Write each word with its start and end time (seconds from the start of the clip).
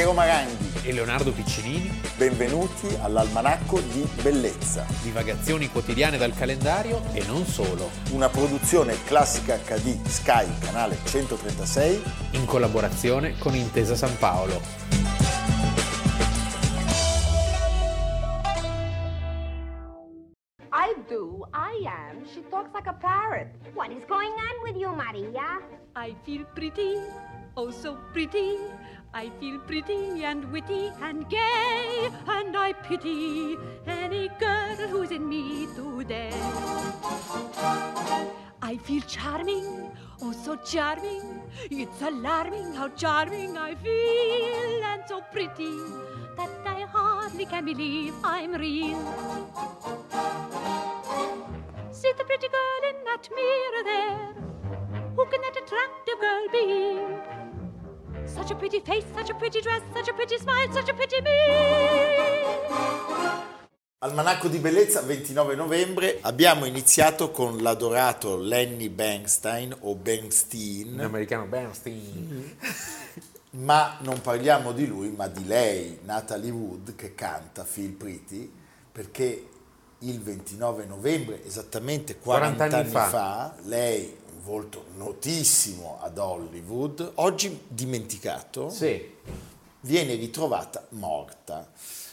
Piero 0.00 0.14
Maranghi 0.14 0.88
e 0.88 0.94
Leonardo 0.94 1.30
Piccinini. 1.30 2.00
Benvenuti 2.16 2.88
all'Almanacco 3.02 3.80
di 3.80 4.08
Bellezza. 4.22 4.86
Divagazioni 5.02 5.68
quotidiane 5.68 6.16
dal 6.16 6.32
calendario 6.32 7.02
e 7.12 7.22
non 7.26 7.44
solo. 7.44 7.90
Una 8.12 8.30
produzione 8.30 8.96
classica 9.04 9.58
HD 9.58 10.02
Sky, 10.06 10.58
canale 10.58 10.96
136. 11.04 12.02
In 12.30 12.46
collaborazione 12.46 13.36
con 13.36 13.54
Intesa 13.54 13.94
San 13.94 14.16
Paolo. 14.16 14.58
I 20.72 20.94
do, 21.10 21.46
I 21.52 21.84
am. 21.84 22.24
She 22.24 22.42
talks 22.48 22.70
like 22.72 22.88
a 22.88 22.94
parrot. 22.94 23.50
What 23.74 23.90
is 23.90 24.02
going 24.08 24.32
on 24.32 24.62
with 24.62 24.76
you, 24.80 24.94
Maria? 24.94 25.60
I 25.94 26.16
feel 26.24 26.46
pretty, 26.54 26.96
oh 27.56 27.70
so 27.70 27.98
pretty. 28.14 28.56
I 29.12 29.28
feel 29.40 29.58
pretty 29.58 30.22
and 30.24 30.44
witty 30.52 30.92
and 31.02 31.28
gay, 31.28 32.08
and 32.28 32.56
I 32.56 32.72
pity 32.72 33.56
any 33.84 34.28
girl 34.38 34.76
who's 34.88 35.10
in 35.10 35.28
me 35.28 35.66
today. 35.74 36.30
I 38.62 38.76
feel 38.84 39.02
charming, 39.02 39.90
oh 40.22 40.30
so 40.30 40.54
charming. 40.56 41.42
It's 41.70 42.00
alarming 42.00 42.74
how 42.74 42.88
charming 42.90 43.58
I 43.58 43.74
feel, 43.74 44.84
and 44.84 45.02
so 45.08 45.22
pretty 45.32 45.74
that 46.36 46.50
I 46.64 46.82
hardly 46.82 47.46
can 47.46 47.64
believe 47.64 48.14
I'm 48.22 48.52
real. 48.52 49.00
See 51.90 52.12
the 52.16 52.24
pretty 52.24 52.46
girl 52.46 52.82
in 52.90 53.04
that 53.04 53.28
mirror 53.34 53.84
there. 53.84 54.34
Who 55.16 55.26
can 55.26 55.40
that 55.40 55.54
be? 55.54 55.99
Such 58.50 58.56
a 58.56 58.66
pretty 58.68 58.80
face, 58.80 59.06
such 59.14 59.30
a 59.30 59.34
pretty 59.34 59.60
dress, 59.60 59.80
such 59.94 60.08
a 60.08 60.12
pretty 60.12 60.36
smile, 60.36 60.72
such 60.72 60.88
a 60.88 60.92
pretty 60.92 61.20
me. 61.20 61.30
Almanacco 63.98 64.48
di 64.48 64.58
bellezza 64.58 65.02
29 65.02 65.54
novembre 65.54 66.18
abbiamo 66.22 66.64
iniziato 66.64 67.30
con 67.30 67.58
l'adorato 67.58 68.36
Lenny 68.36 68.88
Bernstein 68.88 69.72
o 69.82 69.94
Bernstein. 69.94 70.94
In 70.94 71.00
americano 71.00 71.44
Bernstein. 71.44 72.56
ma 73.62 73.98
non 74.00 74.20
parliamo 74.20 74.72
di 74.72 74.88
lui, 74.88 75.10
ma 75.10 75.28
di 75.28 75.46
lei, 75.46 76.00
Natalie 76.02 76.50
Wood, 76.50 76.96
che 76.96 77.14
canta 77.14 77.62
Feel 77.62 77.92
Pretty, 77.92 78.52
perché 78.90 79.46
il 80.00 80.20
29 80.20 80.86
novembre, 80.86 81.44
esattamente 81.46 82.16
40, 82.18 82.56
40 82.56 82.64
anni 82.64 82.74
anni 82.74 82.90
fa. 82.90 83.08
fa, 83.08 83.54
lei, 83.62 84.16
un 84.40 84.42
volto 84.42 84.84
notissimo 84.96 85.98
ad 86.00 86.16
Hollywood, 86.16 87.12
oggi 87.16 87.60
dimenticato, 87.68 88.70
Sì. 88.70 89.08
viene 89.80 90.14
ritrovata 90.14 90.86
morta. 90.90 91.70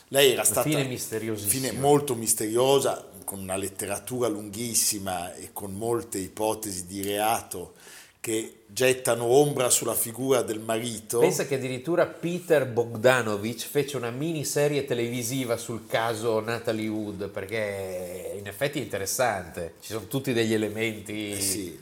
Lei 0.09 0.31
era 0.33 0.43
stata 0.43 0.63
fine 0.63 0.83
misteriosissima. 0.83 1.67
fine 1.67 1.79
molto 1.79 2.15
misteriosa, 2.15 3.05
con 3.23 3.39
una 3.39 3.57
letteratura 3.57 4.27
lunghissima 4.29 5.33
e 5.35 5.49
con 5.51 5.73
molte 5.73 6.17
ipotesi 6.17 6.85
di 6.85 7.01
reato 7.01 7.73
che 8.21 8.63
gettano 8.67 9.25
ombra 9.25 9.69
sulla 9.69 9.93
figura 9.93 10.41
del 10.41 10.59
marito. 10.59 11.19
Pensa 11.19 11.45
che 11.45 11.55
addirittura 11.55 12.05
Peter 12.05 12.65
Bogdanovich 12.65 13.65
fece 13.67 13.95
una 13.97 14.11
miniserie 14.11 14.85
televisiva 14.85 15.55
sul 15.57 15.85
caso 15.87 16.39
Natalie 16.41 16.87
Wood, 16.89 17.29
perché 17.29 18.33
in 18.37 18.47
effetti 18.47 18.79
è 18.79 18.83
interessante, 18.83 19.75
ci 19.81 19.91
sono 19.93 20.07
tutti 20.07 20.33
degli 20.33 20.53
elementi 20.53 21.31
Eh 21.31 21.41
sì. 21.41 21.79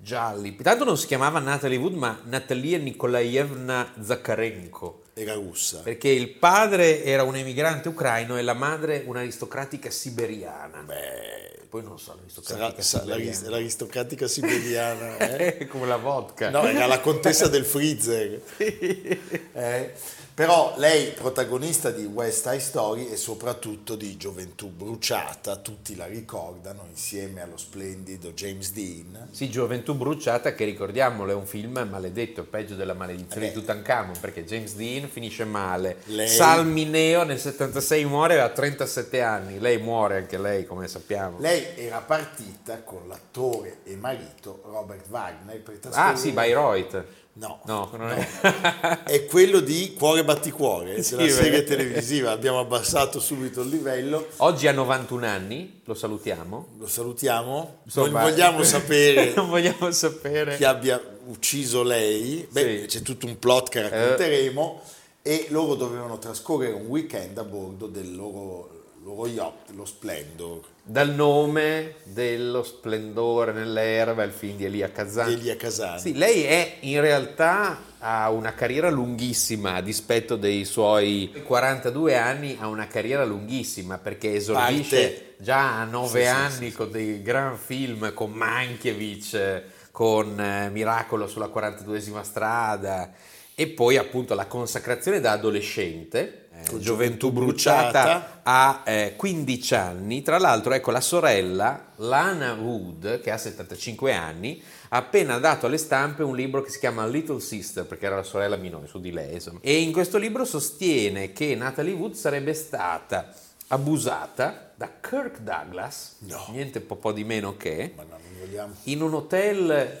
Gialli. 0.00 0.54
Tanto 0.56 0.84
non 0.84 0.96
si 0.96 1.06
chiamava 1.06 1.38
Natalie 1.40 1.76
Wood, 1.76 1.94
ma 1.94 2.18
Natalia 2.24 2.78
Nikolaevna 2.78 3.94
Zakharenko, 4.00 5.02
era 5.14 5.34
russa. 5.34 5.80
perché 5.80 6.08
il 6.08 6.28
padre 6.30 7.02
era 7.04 7.24
un 7.24 7.36
emigrante 7.36 7.88
ucraino 7.88 8.38
e 8.38 8.42
la 8.42 8.54
madre 8.54 9.02
un'aristocratica 9.06 9.90
siberiana. 9.90 10.82
Beh, 10.82 11.66
Poi 11.68 11.82
non 11.82 11.98
so, 11.98 12.04
sarà, 12.40 12.60
l'aristocratica 12.70 12.82
sa- 12.82 12.98
siberiana. 13.00 13.16
l'arist- 13.24 13.46
l'aristocratica 13.50 14.28
siberiana. 14.28 15.18
eh? 15.36 15.66
Come 15.66 15.86
la 15.86 15.96
vodka. 15.96 16.48
No, 16.50 16.66
era 16.66 16.86
la 16.86 17.00
contessa 17.00 17.48
del 17.48 17.64
freezer. 17.66 18.40
Eh, 18.56 19.92
Però 20.38 20.74
lei, 20.76 21.08
protagonista 21.10 21.90
di 21.90 22.04
West 22.04 22.46
Side 22.48 22.60
Story 22.60 23.08
e 23.10 23.16
soprattutto 23.16 23.96
di 23.96 24.16
Gioventù 24.16 24.68
Bruciata, 24.70 25.56
tutti 25.56 25.96
la 25.96 26.06
ricordano 26.06 26.84
insieme 26.88 27.42
allo 27.42 27.56
splendido 27.56 28.30
James 28.30 28.70
Dean. 28.70 29.30
Sì, 29.32 29.50
Gioventù 29.50 29.94
bruciata, 29.94 30.54
che 30.54 30.64
ricordiamolo 30.64 31.32
è 31.32 31.34
un 31.34 31.44
film 31.44 31.84
maledetto, 31.90 32.44
peggio 32.44 32.76
della 32.76 32.94
maledizione 32.94 33.46
Eh. 33.46 33.48
di 33.48 33.54
Tutankhamon, 33.54 34.14
perché 34.20 34.44
James 34.44 34.76
Dean 34.76 35.08
finisce 35.08 35.42
male. 35.44 35.96
Lei- 36.04 36.28
Salmineo 36.28 37.24
nel 37.24 37.40
76 37.40 38.04
muore 38.04 38.40
a 38.40 38.48
37 38.48 39.20
anni, 39.20 39.58
lei 39.58 39.78
muore 39.78 40.18
anche 40.18 40.38
lei, 40.38 40.64
come 40.66 40.86
sappiamo. 40.86 41.40
Lei 41.40 41.64
era 41.74 41.98
partita 41.98 42.80
con 42.84 43.08
l'attore 43.08 43.78
e 43.82 43.96
marito 43.96 44.62
Robert 44.66 45.06
Wagner 45.08 45.60
per 45.62 45.74
Ah 45.74 45.78
trasferire- 45.80 46.16
sì, 46.16 46.30
Bayreuth. 46.30 47.04
No, 47.34 47.60
No, 47.66 47.88
non 47.96 48.10
è... 48.10 49.02
è 49.06 49.24
quello 49.26 49.60
di 49.60 49.94
Cuore 49.96 50.24
Batticuore, 50.24 51.02
Sì, 51.04 51.14
della 51.14 51.30
serie 51.30 51.62
televisiva. 51.62 52.32
Abbiamo 52.32 52.58
abbassato 52.58 53.20
subito 53.20 53.60
il 53.62 53.68
livello. 53.68 54.26
Oggi 54.38 54.66
ha 54.66 54.72
91 54.72 55.24
anni, 55.26 55.80
lo 55.84 55.94
salutiamo. 55.94 56.68
Lo 56.78 56.88
salutiamo. 56.88 57.82
Non 57.94 58.10
vogliamo 58.10 58.62
sapere 58.64 59.34
non 59.36 59.48
vogliamo 59.50 59.90
sapere. 59.92 60.56
chi 60.56 60.64
abbia 60.64 61.00
ucciso 61.26 61.84
lei. 61.84 62.44
Beh, 62.50 62.60
Sì. 62.60 62.82
Eh. 62.82 62.86
c'è 62.86 63.02
tutto 63.02 63.26
un 63.26 63.38
plot 63.38 63.68
che 63.68 63.88
racconteremo. 63.88 64.80
E 65.22 65.46
loro 65.50 65.74
dovevano 65.74 66.18
trascorrere 66.18 66.72
un 66.72 66.86
weekend 66.86 67.36
a 67.38 67.44
bordo 67.44 67.86
del 67.86 68.16
loro, 68.16 68.77
loro 69.02 69.26
yacht, 69.26 69.70
lo 69.74 69.84
Splendor, 69.84 70.60
Dal 70.82 71.10
nome 71.10 71.96
dello 72.04 72.62
splendore 72.62 73.52
nell'erba, 73.52 74.22
il 74.22 74.32
film 74.32 74.56
di 74.56 74.64
Elia 74.64 74.90
Kazan. 74.90 75.30
Elia 75.30 75.56
Casani. 75.56 76.00
Sì, 76.00 76.14
lei 76.14 76.44
è 76.44 76.76
in 76.80 77.00
realtà 77.00 77.82
ha 77.98 78.30
una 78.30 78.54
carriera 78.54 78.88
lunghissima 78.90 79.74
a 79.74 79.80
dispetto 79.82 80.36
dei 80.36 80.64
suoi 80.64 81.42
42 81.44 82.16
anni, 82.16 82.56
ha 82.58 82.68
una 82.68 82.86
carriera 82.86 83.24
lunghissima 83.24 83.98
perché 83.98 84.34
esordisce 84.34 85.08
Parte- 85.10 85.34
già 85.38 85.80
a 85.80 85.84
9 85.84 86.08
Sì, 86.08 86.24
sì, 86.24 86.26
anni 86.26 86.72
con 86.72 86.90
dei 86.90 87.22
gran 87.22 87.56
film 87.58 88.14
con 88.14 88.30
Mankiewicz, 88.32 89.62
con 89.90 90.40
eh, 90.40 90.70
Miracolo 90.70 91.26
sulla 91.26 91.50
42esima 91.52 92.22
strada 92.22 93.12
e 93.54 93.66
poi 93.66 93.96
appunto 93.96 94.34
la 94.34 94.46
consacrazione 94.46 95.20
da 95.20 95.32
adolescente. 95.32 96.46
Eh, 96.70 96.78
gioventù 96.78 97.30
bruciata 97.30 98.40
ha 98.42 98.82
eh, 98.84 99.14
15 99.16 99.74
anni, 99.74 100.22
tra 100.22 100.38
l'altro 100.38 100.72
ecco 100.72 100.90
la 100.90 101.00
sorella 101.00 101.86
Lana 101.96 102.54
Wood 102.54 103.20
che 103.20 103.30
ha 103.30 103.36
75 103.36 104.12
anni 104.12 104.62
ha 104.90 104.96
appena 104.96 105.38
dato 105.38 105.66
alle 105.66 105.76
stampe 105.76 106.22
un 106.22 106.34
libro 106.34 106.62
che 106.62 106.70
si 106.70 106.78
chiama 106.78 107.06
Little 107.06 107.40
Sister 107.40 107.84
perché 107.84 108.06
era 108.06 108.16
la 108.16 108.22
sorella 108.22 108.56
minore 108.56 108.86
su 108.86 109.00
di 109.00 109.12
lei 109.12 109.34
insomma. 109.34 109.58
e 109.62 109.80
in 109.80 109.92
questo 109.92 110.16
libro 110.18 110.44
sostiene 110.44 111.32
che 111.32 111.54
Natalie 111.54 111.92
Wood 111.94 112.14
sarebbe 112.14 112.54
stata 112.54 113.32
abusata 113.68 114.70
da 114.74 114.90
Kirk 115.00 115.40
Douglas, 115.40 116.16
No. 116.20 116.46
niente 116.52 116.80
po', 116.80 116.96
po' 116.96 117.12
di 117.12 117.24
meno 117.24 117.56
che, 117.56 117.92
no, 117.96 118.70
in 118.84 119.02
un 119.02 119.12
hotel 119.14 120.00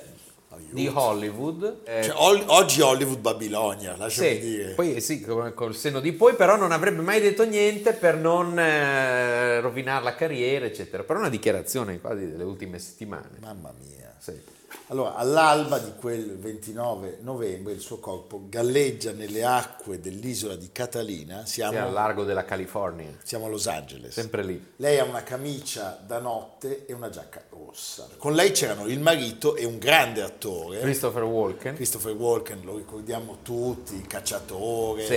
Aiuto. 0.58 0.74
di 0.74 0.86
Hollywood. 0.92 1.76
eh, 1.84 2.02
Cioè, 2.02 2.14
Hol- 2.16 2.44
oggi 2.46 2.80
Hollywood 2.80 3.18
Babilonia, 3.20 3.96
lasciami 3.96 4.28
sì, 4.28 4.40
dire. 4.40 4.68
poi 4.74 5.00
sì, 5.00 5.20
con- 5.20 5.52
col 5.54 5.74
senno 5.74 6.00
di 6.00 6.12
poi, 6.12 6.34
però 6.34 6.56
non 6.56 6.72
avrebbe 6.72 7.00
mai 7.02 7.20
detto 7.20 7.44
niente 7.44 7.92
per 7.92 8.16
non 8.16 8.58
eh, 8.58 9.60
rovinare 9.60 10.04
la 10.04 10.14
carriera, 10.14 10.66
eccetera. 10.66 11.02
Però 11.04 11.18
una 11.18 11.28
dichiarazione 11.28 12.00
quasi 12.00 12.30
delle 12.30 12.44
ultime 12.44 12.78
settimane. 12.78 13.30
Mamma 13.40 13.72
mia. 13.78 14.14
Sì. 14.18 14.56
Allora, 14.88 15.14
all'alba 15.16 15.78
di 15.78 15.92
quel 15.98 16.36
29 16.38 17.18
novembre 17.22 17.72
il 17.72 17.80
suo 17.80 17.98
corpo 17.98 18.42
galleggia 18.48 19.12
nelle 19.12 19.44
acque 19.44 20.00
dell'isola 20.00 20.56
di 20.56 20.70
Catalina, 20.72 21.44
Sì, 21.46 21.60
al 21.62 21.72
siamo, 21.72 21.90
largo 21.92 22.24
della 22.24 22.44
California, 22.44 23.10
siamo 23.22 23.46
a 23.46 23.48
Los 23.48 23.66
Angeles. 23.66 24.12
sempre 24.14 24.42
lì. 24.44 24.72
Lei 24.76 24.98
ha 24.98 25.04
una 25.04 25.22
camicia 25.22 26.02
da 26.06 26.18
notte 26.18 26.86
e 26.86 26.92
una 26.92 27.10
giacca 27.10 27.42
rossa. 27.50 28.08
Con 28.16 28.34
lei 28.34 28.52
c'erano 28.52 28.86
il 28.86 29.00
marito 29.00 29.56
e 29.56 29.64
un 29.64 29.78
grande 29.78 30.22
attore, 30.22 30.80
Christopher 30.80 31.22
Walken. 31.24 31.74
Christopher 31.74 32.12
Walken, 32.14 32.60
lo 32.64 32.76
ricordiamo 32.76 33.38
tutti, 33.42 34.00
cacciatore 34.02 35.04
Sì. 35.06 35.14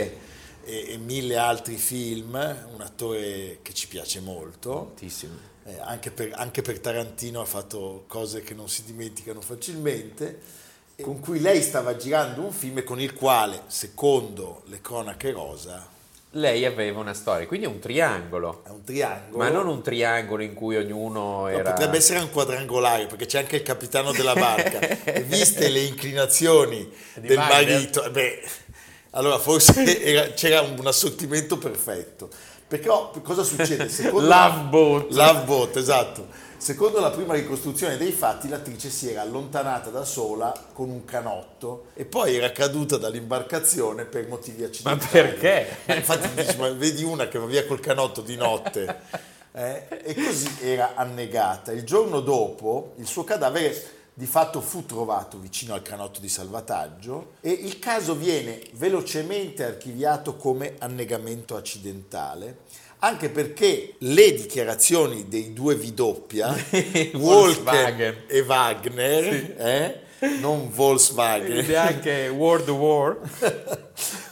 e, 0.63 0.93
e 0.93 0.97
mille 0.97 1.37
altri 1.37 1.75
film, 1.77 2.33
un 2.73 2.81
attore 2.81 3.59
che 3.61 3.73
ci 3.73 3.87
piace 3.87 4.19
molto. 4.19 4.71
Moltissimo. 4.73 5.49
Eh, 5.71 5.79
anche, 5.79 6.11
per, 6.11 6.31
anche 6.33 6.61
per 6.61 6.79
Tarantino 6.79 7.41
ha 7.41 7.45
fatto 7.45 8.03
cose 8.07 8.41
che 8.41 8.53
non 8.53 8.67
si 8.69 8.83
dimenticano 8.83 9.41
facilmente, 9.41 10.39
con 11.01 11.19
cui 11.19 11.39
lei 11.39 11.61
stava 11.61 11.95
girando 11.95 12.41
un 12.41 12.51
film 12.51 12.83
con 12.83 12.99
il 12.99 13.13
quale, 13.13 13.63
secondo 13.67 14.63
le 14.65 14.81
cronache 14.81 15.31
rosa, 15.31 15.87
Lei 16.35 16.65
aveva 16.65 16.99
una 17.01 17.13
storia, 17.13 17.45
quindi 17.45 17.65
è 17.65 17.69
un 17.69 17.79
triangolo. 17.79 18.63
è 18.65 18.69
un 18.69 18.83
triangolo. 18.85 19.37
Ma 19.37 19.49
non 19.49 19.67
un 19.67 19.81
triangolo 19.81 20.41
in 20.43 20.53
cui 20.53 20.77
ognuno 20.77 21.47
No, 21.47 21.47
era... 21.47 21.73
potrebbe 21.73 21.97
essere 21.97 22.19
un 22.19 22.29
quadrangolare 22.31 23.05
perché 23.07 23.25
c'è 23.25 23.39
anche 23.39 23.57
il 23.57 23.63
capitano 23.63 24.13
della 24.13 24.33
barca. 24.33 24.79
E 24.79 25.23
viste 25.27 25.67
le 25.67 25.81
inclinazioni 25.81 26.89
Di 27.15 27.27
del 27.27 27.37
Wagner. 27.37 27.71
marito, 27.73 28.03
eh 28.05 28.11
beh, 28.11 28.43
Allora 29.11 29.39
forse 29.39 29.83
era- 30.01 30.31
c'era 30.33 30.61
un 30.61 30.87
assortimento 30.87 31.57
perfetto. 31.57 32.29
Perché 32.71 32.87
oh, 32.87 33.11
cosa 33.21 33.43
succede? 33.43 33.89
Secondo 33.91 34.29
Love 34.29 34.59
boat. 34.69 35.11
Love 35.11 35.43
boat, 35.43 35.75
esatto. 35.75 36.27
Secondo 36.55 37.01
la 37.01 37.09
prima 37.09 37.33
ricostruzione 37.33 37.97
dei 37.97 38.13
fatti, 38.13 38.47
l'attrice 38.47 38.89
si 38.89 39.11
era 39.11 39.23
allontanata 39.23 39.89
da 39.89 40.05
sola 40.05 40.53
con 40.71 40.89
un 40.89 41.03
canotto 41.03 41.87
e 41.95 42.05
poi 42.05 42.37
era 42.37 42.53
caduta 42.53 42.95
dall'imbarcazione 42.95 44.05
per 44.05 44.29
motivi 44.29 44.63
accidentali. 44.63 45.11
perché? 45.11 45.79
Ma 45.85 45.95
infatti 45.95 46.29
dici, 46.33 46.57
ma 46.59 46.69
vedi 46.69 47.03
una 47.03 47.27
che 47.27 47.39
va 47.39 47.45
via 47.45 47.65
col 47.65 47.81
canotto 47.81 48.21
di 48.21 48.37
notte. 48.37 48.99
eh? 49.51 49.87
E 49.89 50.13
così 50.13 50.49
era 50.61 50.93
annegata. 50.95 51.73
Il 51.73 51.83
giorno 51.83 52.21
dopo 52.21 52.93
il 52.99 53.05
suo 53.05 53.25
cadavere 53.25 53.75
di 54.13 54.25
fatto 54.25 54.61
fu 54.61 54.85
trovato 54.85 55.37
vicino 55.37 55.73
al 55.73 55.81
canotto 55.81 56.19
di 56.19 56.29
salvataggio 56.29 57.33
e 57.41 57.51
il 57.51 57.79
caso 57.79 58.13
viene 58.15 58.61
velocemente 58.73 59.63
archiviato 59.63 60.35
come 60.35 60.75
annegamento 60.79 61.55
accidentale, 61.55 62.59
anche 62.99 63.29
perché 63.29 63.95
le 63.99 64.33
dichiarazioni 64.33 65.27
dei 65.27 65.53
due 65.53 65.75
V 65.75 65.85
doppia, 65.91 66.49
Walker 66.51 67.11
Volkswagen. 67.17 68.23
e 68.27 68.41
Wagner, 68.41 69.55
eh? 69.57 70.01
non 70.39 70.69
Volkswagen, 70.69 71.65
Neanche 71.65 72.27
World 72.27 72.69
War. 72.69 73.19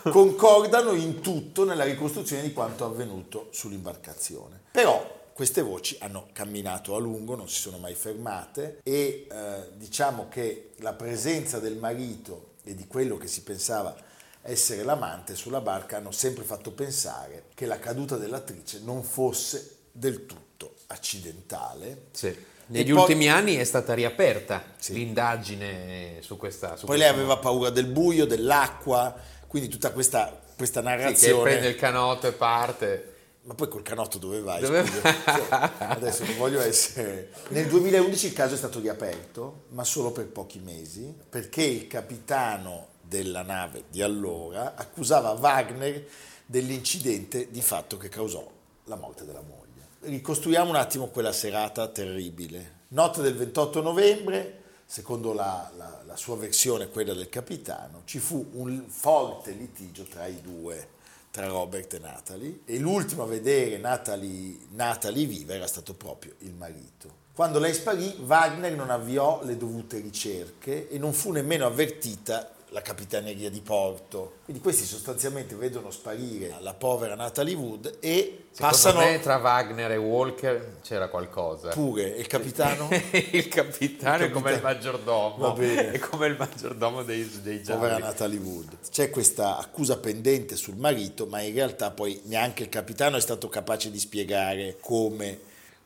concordano 0.11 0.93
in 0.93 1.21
tutto 1.21 1.65
nella 1.65 1.83
ricostruzione 1.83 2.41
di 2.43 2.53
quanto 2.53 2.85
avvenuto 2.85 3.47
sull'imbarcazione. 3.51 4.59
Però 4.71 5.19
queste 5.39 5.62
voci 5.62 5.95
hanno 6.01 6.27
camminato 6.33 6.97
a 6.97 7.00
lungo, 7.00 7.33
non 7.33 7.47
si 7.47 7.62
sono 7.62 7.77
mai 7.77 7.94
fermate 7.94 8.81
e 8.83 9.25
eh, 9.31 9.69
diciamo 9.75 10.27
che 10.27 10.71
la 10.80 10.91
presenza 10.91 11.59
del 11.59 11.77
marito 11.77 12.56
e 12.65 12.75
di 12.75 12.86
quello 12.88 13.15
che 13.15 13.27
si 13.27 13.41
pensava 13.44 13.95
essere 14.41 14.83
l'amante 14.83 15.36
sulla 15.36 15.62
barca 15.62 15.95
hanno 15.95 16.12
sempre 16.12 16.44
fatto 16.44 16.71
pensare 16.71 17.45
che 17.56 17.65
la 17.68 17.80
caduta 17.80 18.18
dell'attrice 18.18 18.81
non 18.83 19.01
fosse 19.01 19.77
del 19.94 20.25
tutto 20.25 20.74
accidentale. 20.88 22.07
Sì. 22.12 22.35
Negli 22.65 22.92
poi- 22.92 23.00
ultimi 23.00 23.30
anni 23.30 23.56
è 23.56 23.63
stata 23.63 23.94
riaperta 23.94 24.62
Sì. 24.77 24.92
l'indagine 24.92 26.18
su 26.19 26.35
questa. 26.35 26.75
Su 26.75 26.85
Poi 26.85 26.97
lei 26.97 27.07
aveva 27.07 27.38
paura 27.38 27.69
del 27.69 27.85
buio, 27.85 28.25
dell'acqua, 28.25 29.15
quindi 29.47 29.69
tutta 29.69 29.92
questa, 29.92 30.38
questa 30.57 30.81
Sì, 30.81 30.85
che 30.85 30.94
narrazione... 30.97 31.42
prende 31.44 31.68
il 31.69 31.75
canotto 31.77 32.27
e 32.27 32.33
parte. 32.33 33.13
Ma 33.49 33.55
poi 33.55 33.67
col 33.67 33.81
canotto 33.81 34.19
dove 34.19 34.41
vai? 34.41 34.61
Dove? 34.61 34.85
Cioè, 34.85 35.71
adesso 35.79 36.23
non 36.23 36.37
voglio 36.37 36.61
essere... 36.61 37.31
Nel 37.47 37.67
2011 37.67 38.27
il 38.27 38.33
caso 38.33 38.53
è 38.53 38.57
stato 38.57 38.79
riaperto, 38.79 39.63
ma 39.69 39.83
solo 39.83 40.11
per 40.11 40.27
pochi 40.27 40.59
mesi, 40.59 41.11
perché 41.27 41.63
il 41.63 41.87
capitano 41.87 42.89
della 43.01 43.41
nave 43.41 43.85
di 43.89 44.03
allora 44.03 44.75
accusava 44.75 45.31
Wagner 45.31 46.05
dell'incidente 46.45 47.49
di 47.49 47.61
fatto 47.63 47.97
che 47.97 48.07
causò 48.07 48.47
la 48.83 48.95
morte 48.95 49.25
della 49.25 49.41
moglie. 49.41 49.87
Ricostruiamo 50.01 50.69
un 50.69 50.75
attimo 50.75 51.07
quella 51.07 51.31
serata 51.31 51.87
terribile. 51.87 52.81
Notte 52.89 53.23
del 53.23 53.35
28 53.35 53.81
novembre, 53.81 54.61
secondo 54.85 55.33
la, 55.33 55.71
la- 55.75 56.03
la 56.05 56.15
sua 56.15 56.37
versione, 56.37 56.89
quella 56.89 57.15
del 57.15 57.29
capitano, 57.29 58.03
ci 58.05 58.19
fu 58.19 58.47
un 58.53 58.83
forte 58.87 59.53
litigio 59.53 60.03
tra 60.03 60.27
i 60.27 60.39
due 60.39 60.97
tra 61.31 61.47
Robert 61.47 61.93
e 61.93 61.99
Natalie 61.99 62.59
e 62.65 62.79
l'ultimo 62.79 63.23
a 63.23 63.27
vedere 63.27 63.77
Natalie, 63.77 64.57
Natalie 64.71 65.25
viva 65.25 65.53
era 65.53 65.67
stato 65.67 65.93
proprio 65.93 66.33
il 66.39 66.53
marito. 66.53 67.27
Quando 67.33 67.59
lei 67.59 67.73
sparì, 67.73 68.17
Wagner 68.25 68.75
non 68.75 68.89
avviò 68.89 69.41
le 69.43 69.55
dovute 69.55 69.99
ricerche 69.99 70.89
e 70.89 70.97
non 70.97 71.13
fu 71.13 71.31
nemmeno 71.31 71.65
avvertita 71.65 72.51
la 72.69 72.81
capitaneria 72.81 73.50
di 73.50 73.62
porto. 73.62 74.38
Quindi 74.44 74.62
questi 74.62 74.86
sostanzialmente 74.86 75.56
vedono 75.56 75.89
sparire 75.92 76.56
la 76.60 76.74
povera 76.74 77.16
Natalie 77.16 77.56
Wood 77.56 77.98
e 78.00 78.45
Secondo 78.51 78.75
passano 78.75 79.00
me 79.00 79.19
tra 79.19 79.38
Wagner 79.38 79.92
e 79.92 79.98
Walker 79.98 80.77
c'era 80.81 81.07
qualcosa. 81.07 81.69
pure 81.69 82.04
il 82.04 82.27
capitano, 82.27 82.89
il 83.31 83.48
capitano 83.48 84.24
è 84.24 84.30
come 84.30 84.54
il 84.54 84.62
maggiordomo. 84.62 85.38
Va 85.38 85.51
bene. 85.51 85.92
È 85.92 86.00
come 86.00 86.27
il 86.27 86.36
maggiordomo 86.38 87.04
dei, 87.04 87.27
dei 87.42 87.63
gialli. 87.63 87.80
povera 87.80 87.98
Natalie 87.98 88.39
Wood. 88.39 88.77
C'è 88.89 89.10
questa 89.10 89.57
accusa 89.57 89.98
pendente 89.98 90.56
sul 90.56 90.75
marito, 90.75 91.25
ma 91.25 91.42
in 91.42 91.54
realtà 91.54 91.92
poi 91.92 92.21
neanche 92.25 92.63
il 92.63 92.69
capitano 92.69 93.18
è 93.18 93.21
stato 93.21 93.50
capace 93.50 93.89
di 93.89 94.00
spiegare 94.00 94.77
come 94.80 95.39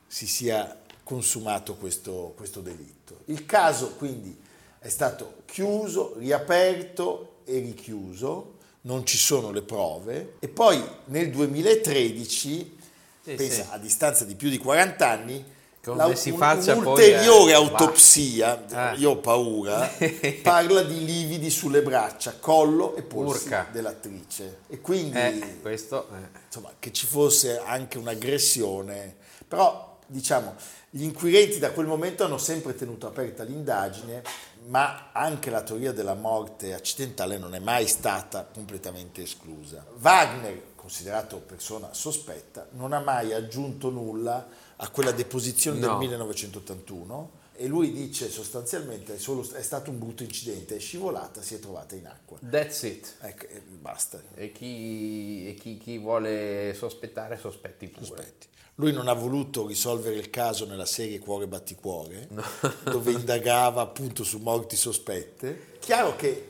si 0.08 0.28
sia 0.28 0.80
consumato 1.04 1.76
questo, 1.76 2.34
questo 2.36 2.62
delitto. 2.62 3.20
Il 3.26 3.46
caso 3.46 3.96
quindi 3.96 4.43
è 4.84 4.90
stato 4.90 5.36
chiuso, 5.46 6.16
riaperto 6.18 7.36
e 7.46 7.60
richiuso, 7.60 8.52
non 8.82 9.06
ci 9.06 9.18
sono 9.18 9.52
le 9.52 9.62
prove 9.62 10.34
e 10.40 10.50
poi 10.50 10.84
nel 11.06 11.30
2013, 11.32 12.78
Sì, 13.24 13.34
pensa 13.36 13.64
sì. 13.64 13.68
a 13.72 13.78
distanza 13.78 14.26
di 14.26 14.36
più 14.36 14.50
di 14.50 14.58
40 14.58 15.10
anni, 15.10 15.52
Come 15.84 16.16
si 16.16 16.32
faccia 16.34 16.76
un'ulteriore 16.76 17.54
a- 17.54 17.58
autopsia, 17.58 18.66
Ah. 18.72 18.94
io 18.96 19.12
ho 19.12 19.18
paura, 19.18 19.90
parla 20.42 20.82
di 20.84 21.04
lividi 21.06 21.50
sulle 21.50 21.82
braccia, 21.82 22.36
collo 22.40 22.96
e 22.96 23.02
polsi 23.04 23.46
Urca. 23.46 23.68
dell'attrice. 23.72 24.60
E 24.70 24.80
quindi 24.82 25.18
Eh, 25.18 25.60
questo... 25.62 26.08
eh. 26.14 26.40
insomma, 26.48 26.72
che 26.80 26.92
ci 26.94 27.06
fosse 27.06 27.60
anche 27.60 27.98
un'aggressione, 27.98 29.16
però 29.48 29.93
diciamo 30.08 30.56
gli 30.90 31.04
inquirenti 31.04 31.60
da 31.60 31.72
quel 31.72 31.88
momento 31.88 32.24
hanno 32.24 32.38
sempre 32.38 32.76
tenuto 32.76 33.08
aperta 33.08 33.44
l'indagine, 33.44 34.22
ma 34.68 35.10
anche 35.12 35.50
la 35.50 35.62
teoria 35.64 35.92
della 35.92 36.14
morte 36.14 36.74
accidentale 36.74 37.38
non 37.38 37.56
è 37.56 37.60
mai 37.60 37.88
stata 37.88 38.46
completamente 38.54 39.24
esclusa. 39.24 39.84
Wagner, 40.00 40.74
considerato 40.76 41.38
persona 41.38 41.94
sospetta, 41.94 42.68
non 42.72 42.94
ha 42.94 43.00
mai 43.00 43.34
aggiunto 43.34 43.90
nulla 43.90 44.48
a 44.76 44.90
quella 44.90 45.12
deposizione 45.12 45.80
No. 45.80 45.88
del 45.88 45.98
1981 45.98 47.42
e 47.64 47.68
lui 47.68 47.94
dice 47.94 48.30
sostanzialmente 48.30 49.16
è, 49.16 49.18
solo- 49.18 49.50
è 49.54 49.62
stato 49.62 49.90
un 49.90 49.98
brutto 49.98 50.22
incidente, 50.24 50.76
è 50.76 50.80
scivolata, 50.80 51.42
si 51.42 51.56
è 51.56 51.60
trovata 51.60 51.96
in 51.96 52.08
acqua. 52.08 52.38
That's 52.50 52.82
it. 52.82 53.16
Ecco, 53.22 53.46
e 53.48 53.62
basta. 53.62 54.22
E 54.36 54.52
chi, 54.52 55.48
e 55.48 55.54
chi- 55.54 55.78
chi 55.78 55.98
vuole 55.98 56.74
sospettare, 56.78 57.38
sospetti 57.38 57.88
pure. 57.88 58.04
Aspetti. 58.06 58.48
Lui 58.76 58.92
non 58.92 59.08
ha 59.08 59.14
voluto 59.14 59.66
risolvere 59.66 60.18
il 60.18 60.30
caso 60.30 60.66
nella 60.66 60.86
serie 60.86 61.20
Cuore 61.20 61.48
Batticuore, 61.48 62.28
dove 62.84 63.14
indagava 63.14 63.80
appunto 63.80 64.26
su 64.26 64.40
morti 64.40 64.76
sospette. 64.76 65.78
Chiaro 65.80 66.18
che 66.18 66.50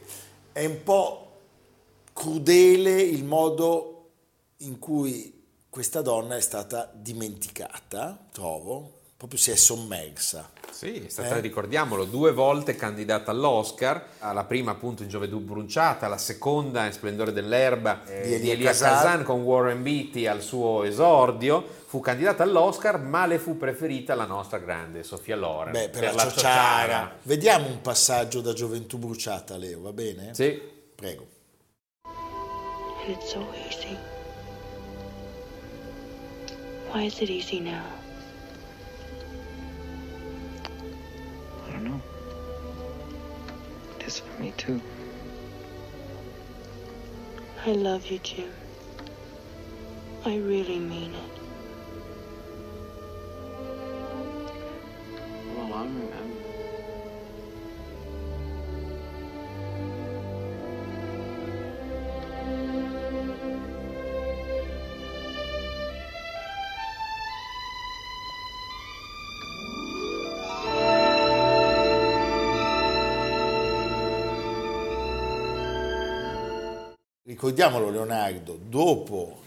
è 0.51 0.65
un 0.65 0.81
po' 0.81 1.41
crudele 2.11 2.99
il 3.03 3.23
modo 3.23 4.09
in 4.57 4.79
cui 4.79 5.43
questa 5.69 6.01
donna 6.01 6.37
è 6.37 6.41
stata 6.41 6.91
dimenticata, 6.91 8.29
trovo, 8.31 9.01
proprio 9.15 9.37
si 9.37 9.51
è 9.51 9.55
sommersa. 9.55 10.49
Sì, 10.73 11.05
è 11.05 11.09
stata, 11.09 11.37
Eh? 11.37 11.39
ricordiamolo, 11.39 12.05
due 12.05 12.31
volte 12.31 12.75
candidata 12.75 13.29
all'Oscar, 13.29 14.05
alla 14.19 14.43
prima 14.43 14.71
appunto 14.71 15.03
in 15.03 15.09
Gioventù 15.09 15.39
bruciata, 15.39 16.07
la 16.07 16.17
seconda 16.17 16.85
in 16.85 16.91
Splendore 16.91 17.31
dell'erba 17.31 18.03
eh, 18.05 18.23
Di 18.23 18.27
di, 18.27 18.33
Elia 18.33 18.53
Elia 18.53 18.67
Kazan. 18.69 18.93
Kazan 18.93 19.23
con 19.23 19.41
Warren 19.43 19.83
Beatty 19.83 20.25
al 20.25 20.41
suo 20.41 20.83
esordio, 20.83 21.63
fu 21.85 21.99
candidata 21.99 22.41
all'Oscar 22.41 22.99
ma 22.99 23.27
le 23.27 23.37
fu 23.37 23.55
preferita 23.55 24.15
la 24.15 24.25
nostra 24.25 24.57
grande 24.57 25.03
Sofia 25.03 25.35
Loren 25.35 25.73
Beh, 25.73 25.89
per, 25.89 26.15
la, 26.15 26.23
ciociara. 26.23 27.17
Vediamo 27.21 27.67
un 27.67 27.81
passaggio 27.81 28.41
da 28.41 28.53
Gioventù 28.53 28.97
bruciata, 28.97 29.55
Leo, 29.57 29.81
va 29.81 29.93
bene? 29.93 30.33
Sì, 30.33 30.59
Prego. 30.95 31.27
It's 33.07 33.31
so 33.31 33.45
easy. 33.67 33.97
Why 36.91 37.05
is 37.05 37.19
it 37.19 37.29
easy 37.29 37.59
now? 37.59 37.83
It 44.13 44.17
is 44.17 44.19
for 44.21 44.41
me 44.41 44.53
too. 44.57 44.81
I 47.65 47.71
love 47.71 48.05
you, 48.11 48.19
Jim. 48.19 48.53
I 50.23 50.37
really 50.37 50.77
mean 50.77 51.15
it. 51.15 51.39
Well, 55.55 55.73
I'm, 55.73 56.13
I'm 56.13 56.32
Ricordiamolo 77.33 77.89
Leonardo, 77.89 78.59
dopo 78.63 79.39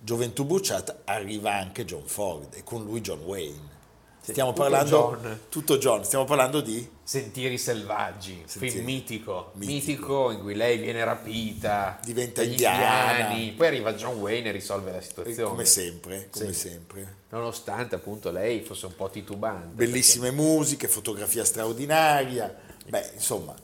Gioventù 0.00 0.44
bruciata 0.44 1.02
arriva 1.04 1.54
anche 1.54 1.84
John 1.84 2.02
Ford 2.04 2.52
e 2.54 2.64
con 2.64 2.82
lui 2.82 3.00
John 3.00 3.20
Wayne. 3.20 3.76
Stiamo 4.20 4.50
tutto 4.50 4.62
parlando 4.62 5.18
John. 5.22 5.40
tutto 5.48 5.78
John, 5.78 6.04
stiamo 6.04 6.24
parlando 6.24 6.60
di 6.60 6.84
Sentieri 7.04 7.56
selvaggi, 7.56 8.42
Sentieri- 8.44 8.70
film 8.74 8.84
mitico, 8.86 9.52
mitico. 9.54 9.72
mitico, 9.72 10.30
in 10.32 10.40
cui 10.40 10.54
lei 10.56 10.78
viene 10.78 11.04
rapita, 11.04 12.00
Diventa 12.02 12.42
indiana. 12.42 13.18
indiani, 13.20 13.52
poi 13.52 13.66
arriva 13.68 13.94
John 13.94 14.16
Wayne 14.18 14.48
e 14.48 14.52
risolve 14.52 14.90
la 14.90 15.00
situazione. 15.00 15.48
come 15.48 15.64
sempre, 15.64 16.28
come 16.32 16.52
Sì. 16.52 16.68
sempre. 16.70 17.16
Nonostante 17.28 17.94
appunto 17.94 18.32
lei 18.32 18.62
fosse 18.62 18.86
un 18.86 18.96
po' 18.96 19.08
titubante. 19.10 19.74
Bellissime 19.76 20.32
musiche, 20.32 20.88
fotografia 20.88 21.44
straordinaria. 21.44 22.52
Beh, 22.88 23.10
insomma, 23.14 23.54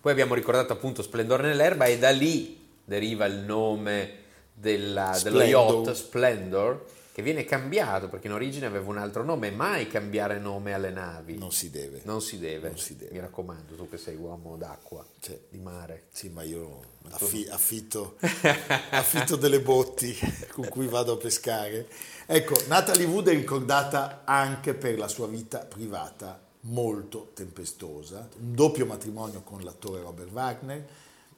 Poi 0.00 0.12
abbiamo 0.12 0.34
ricordato 0.34 0.70
appunto 0.74 1.02
Splendore 1.02 1.42
nell'erba 1.48 1.86
e 1.86 1.98
da 1.98 2.10
lì 2.10 2.63
deriva 2.84 3.24
il 3.26 3.38
nome 3.38 4.22
della- 4.52 5.18
dello 5.22 5.38
Splendor. 5.40 5.74
yacht 5.84 5.90
Splendor 5.92 6.84
che 7.14 7.22
viene 7.22 7.44
cambiato 7.44 8.08
perché 8.08 8.26
in 8.26 8.32
origine 8.32 8.66
aveva 8.66 8.88
un 8.90 8.98
altro 8.98 9.22
nome, 9.22 9.52
mai 9.52 9.86
cambiare 9.86 10.38
nome 10.40 10.72
alle 10.72 10.90
navi. 10.90 11.38
non 11.38 11.52
si 11.52 11.70
deve. 11.70 12.00
Non 12.04 12.20
si 12.20 12.40
deve, 12.40 12.68
Non 12.70 12.78
si 12.78 12.96
deve. 12.96 13.12
mi 13.12 13.20
raccomando, 13.20 13.74
tu 13.76 13.88
che 13.88 13.98
sei 13.98 14.16
uomo 14.16 14.56
d'acqua, 14.56 15.04
Sì. 15.20 15.38
di 15.48 15.58
mare. 15.58 16.06
Sì, 16.10 16.28
ma 16.28 16.42
io 16.42 16.80
affi- 17.10 17.46
affitto, 17.48 18.16
affitto 18.90 19.36
delle 19.36 19.60
botti 19.60 20.12
con 20.52 20.66
cui 20.68 20.86
vado 20.88 21.12
a 21.12 21.16
pescare. 21.16 21.86
Ecco, 22.26 22.54
Natalie 22.66 23.06
Wood 23.06 23.28
è 23.28 23.32
ricordata 23.34 24.22
anche 24.24 24.74
per 24.74 24.98
la 24.98 25.06
sua 25.08 25.28
vita 25.28 25.58
privata 25.58 26.40
molto 26.62 27.30
tempestosa, 27.34 28.28
un 28.40 28.54
doppio 28.54 28.86
matrimonio 28.86 29.42
con 29.42 29.62
l'attore 29.62 30.00
Robert 30.00 30.30
Wagner, 30.32 30.84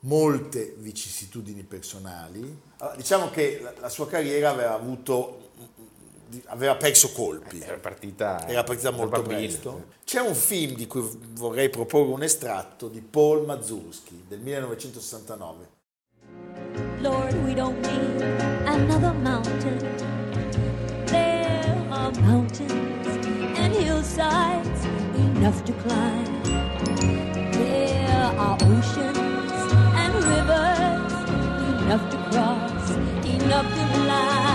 molte 0.07 0.75
vicissitudini 0.79 1.63
personali. 1.63 2.61
Allora, 2.79 2.97
diciamo 2.97 3.31
che 3.31 3.61
la, 3.63 3.73
la 3.79 3.89
sua 3.89 4.07
carriera 4.07 4.51
aveva 4.51 4.75
avuto 4.75 5.45
aveva 6.47 6.77
perso 6.77 7.13
colpi. 7.13 7.61
Era 7.61 7.79
partita, 7.79 8.47
Era 8.49 8.65
partita 8.65 8.91
molto 8.91 9.23
presto. 9.23 9.87
C'è 10.05 10.21
un 10.21 10.35
film 10.35 10.75
di 10.75 10.87
cui 10.87 11.03
vorrei 11.35 11.69
proporre 11.71 12.13
un 12.13 12.23
estratto 12.23 12.89
di 12.89 13.01
Paul 13.01 13.45
Mazursky 13.45 14.25
del 14.27 14.41
1969. 14.41 15.75
Lord, 17.01 17.35
we 17.45 17.55
don't 17.55 17.79
need 17.87 18.23
another 18.67 19.13
mountain. 19.13 19.79
There 21.07 21.87
are 21.91 22.11
mountains 22.21 23.07
and 23.57 23.75
hillsides 23.75 24.85
enough 25.15 25.63
to 25.65 25.73
climb. 25.75 26.36
Cross, 32.37 32.91
enough 33.25 33.67
to 33.75 33.99
last 34.09 34.46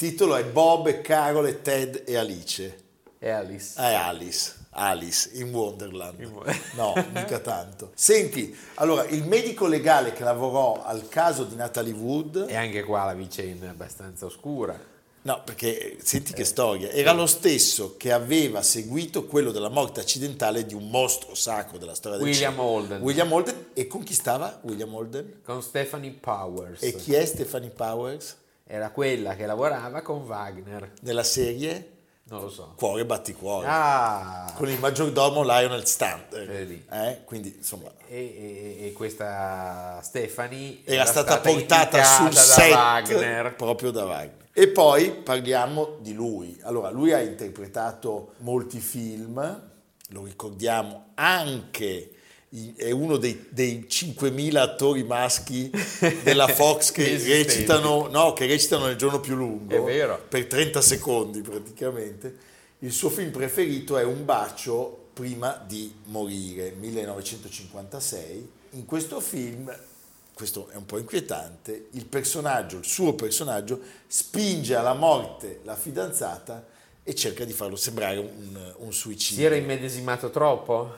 titolo 0.00 0.34
è 0.36 0.44
Bob 0.44 0.86
e 0.86 1.02
Carol 1.02 1.60
Ted 1.60 2.04
e 2.06 2.16
Alice. 2.16 2.78
E 3.18 3.28
Alice. 3.28 3.78
È 3.78 3.92
Alice. 3.92 4.54
Alice 4.70 5.28
in 5.34 5.52
Wonderland. 5.52 6.18
In 6.20 6.30
Wo- 6.32 6.42
No, 6.74 6.94
mica 7.12 7.38
tanto. 7.40 7.90
Senti, 7.94 8.56
allora, 8.76 9.04
il 9.04 9.24
medico 9.24 9.66
legale 9.66 10.14
che 10.14 10.24
lavorò 10.24 10.82
al 10.82 11.06
caso 11.10 11.44
di 11.44 11.54
Natalie 11.54 11.92
Wood, 11.92 12.46
E 12.48 12.56
anche 12.56 12.82
qua 12.82 13.04
la 13.04 13.12
vicenda 13.12 13.66
è 13.66 13.68
abbastanza 13.68 14.24
oscura. 14.24 14.74
no, 15.22 15.42
perché 15.44 15.98
senti 16.02 16.32
Eh. 16.32 16.34
che 16.34 16.44
storia, 16.44 16.88
era 16.88 17.12
lo 17.12 17.26
stesso 17.26 17.96
che 17.98 18.10
aveva 18.10 18.62
seguito 18.62 19.26
quello 19.26 19.50
della 19.50 19.68
morte 19.68 20.00
accidentale 20.00 20.64
di 20.64 20.72
un 20.72 20.88
mostro 20.88 21.34
sacro 21.34 21.76
della 21.76 21.94
storia 21.94 22.16
del 22.16 22.26
William 22.26 22.52
cinema. 22.52 22.66
Holden. 22.70 23.02
William 23.02 23.30
Holden. 23.30 23.66
E 23.74 23.86
con 23.86 24.02
chi 24.02 24.14
stava 24.14 24.60
William 24.62 24.94
Holden? 24.94 25.40
Con 25.44 25.60
Stephanie 25.60 26.12
Powers. 26.12 26.82
E 26.82 26.94
chi 26.94 27.12
è 27.12 27.22
Stephanie 27.26 27.68
Powers? 27.68 28.36
Era 28.72 28.90
quella 28.90 29.34
che 29.34 29.46
lavorava 29.46 30.00
con 30.00 30.18
Wagner. 30.22 30.92
Nella 31.00 31.24
serie 31.24 31.90
Non 32.24 32.42
lo 32.42 32.48
so. 32.48 32.74
Cuore 32.76 33.04
batticuore. 33.04 33.66
Ah! 33.68 34.52
Con 34.56 34.68
il 34.68 34.78
maggiordomo 34.78 35.42
Lionel. 35.42 35.82
Vedi. 36.30 36.86
Eh, 36.88 37.22
Quindi, 37.24 37.52
insomma, 37.56 37.90
E, 38.06 38.16
e- 38.16 38.86
e 38.86 38.92
questa 38.92 39.98
Stephanie 40.02 40.82
era 40.84 41.04
stata 41.04 41.40
portata 41.40 42.04
sul 42.04 42.32
set 42.32 42.70
Wagner. 42.72 43.56
proprio 43.56 43.90
da 43.90 44.04
Wagner. 44.04 44.48
E 44.52 44.68
poi 44.68 45.10
parliamo 45.10 45.96
di 46.00 46.12
lui. 46.12 46.56
Allora, 46.62 46.90
lui 46.90 47.12
ha 47.12 47.20
interpretato 47.20 48.34
molti 48.38 48.78
film, 48.78 49.70
lo 50.10 50.24
ricordiamo 50.24 51.06
anche, 51.14 52.12
è 52.74 52.90
uno 52.90 53.16
dei, 53.16 53.46
dei 53.50 53.86
5.000 53.88 54.56
attori 54.56 55.04
maschi 55.04 55.70
della 56.24 56.48
Fox 56.52 56.90
che 56.90 57.16
recitano, 57.16 58.08
no, 58.08 58.32
che 58.32 58.46
recitano 58.46 58.86
nel 58.86 58.96
giorno 58.96 59.20
più 59.20 59.36
lungo. 59.36 59.74
È 59.74 59.80
vero. 59.80 60.20
Per 60.28 60.46
30 60.46 60.80
secondi 60.80 61.40
praticamente. 61.42 62.48
Il 62.80 62.92
suo 62.92 63.08
film 63.08 63.30
preferito 63.30 63.96
è 63.98 64.04
Un 64.04 64.24
bacio 64.24 65.10
prima 65.12 65.62
di 65.66 65.94
morire, 66.04 66.72
1956. 66.72 68.50
In 68.70 68.84
questo 68.84 69.20
film, 69.20 69.72
questo 70.34 70.68
è 70.70 70.76
un 70.76 70.86
po' 70.86 70.98
inquietante, 70.98 71.88
il 71.92 72.06
personaggio, 72.06 72.78
il 72.78 72.84
suo 72.84 73.14
personaggio, 73.14 73.80
spinge 74.06 74.74
alla 74.74 74.94
morte 74.94 75.60
la 75.64 75.76
fidanzata 75.76 76.66
e 77.02 77.14
cerca 77.14 77.44
di 77.44 77.52
farlo 77.52 77.76
sembrare 77.76 78.18
un, 78.18 78.74
un 78.78 78.92
Si 78.92 78.98
suicidio. 78.98 79.46
era 79.46 79.56
immedesimato 79.56 80.30
troppo? 80.30 80.94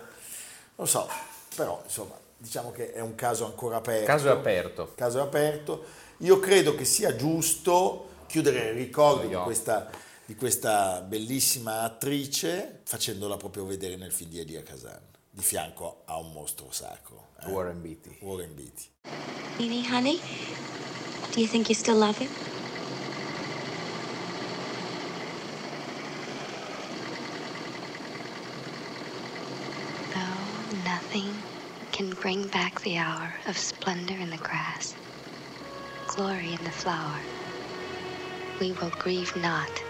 Lo 0.77 0.87
so, 0.87 1.09
però 1.55 1.81
insomma, 1.85 2.15
diciamo 2.37 2.71
che 2.73 2.93
è 2.93 3.01
un 3.01 3.15
caso 3.15 3.45
ancora 3.45 3.77
aperto. 3.77 4.01
Il 4.01 4.07
caso 4.07 4.29
è 4.29 4.31
aperto. 4.31 4.93
caso 4.95 5.19
è 5.19 5.23
aperto. 5.23 5.85
Io 6.19 6.39
credo 6.39 6.75
che 6.75 6.85
sia 6.85 7.15
giusto 7.17 8.09
chiudere 8.27 8.69
il 8.71 8.75
ricordo 8.75 9.27
di 9.27 9.35
questa, 9.35 9.91
di 10.25 10.35
questa 10.35 11.01
bellissima 11.01 11.81
attrice 11.83 12.81
facendola 12.85 13.37
proprio 13.37 13.65
vedere 13.67 13.97
nel 13.97 14.13
film 14.13 14.31
di 14.31 14.41
Elia 14.41 14.63
Kazan, 14.63 15.01
di 15.31 15.43
fianco 15.43 16.03
a 16.07 16.17
un 16.19 16.31
mostro 16.33 16.69
sacro. 16.71 17.29
eh? 17.41 17.51
Warren 17.51 17.81
Beatty. 17.83 18.19
Warren 18.21 18.55
Beatty. 18.55 18.91
Beanie, 19.59 19.85
honey, 19.91 20.21
do 21.35 21.41
you 21.41 21.47
think 21.49 21.69
you 21.69 21.75
still 21.75 21.97
love 21.99 22.17
him? 22.19 22.29
Bring 32.23 32.47
back 32.51 32.81
the 32.83 32.97
hour 32.99 33.35
of 33.49 33.59
splendor 33.59 34.15
in 34.15 34.31
the 34.31 34.37
grass, 34.37 34.95
glory 36.07 36.53
in 36.53 36.65
the 36.65 36.71
flower, 36.71 37.19
we 38.61 38.71
will 38.75 38.93
grieve 39.01 39.35
not, 39.39 39.83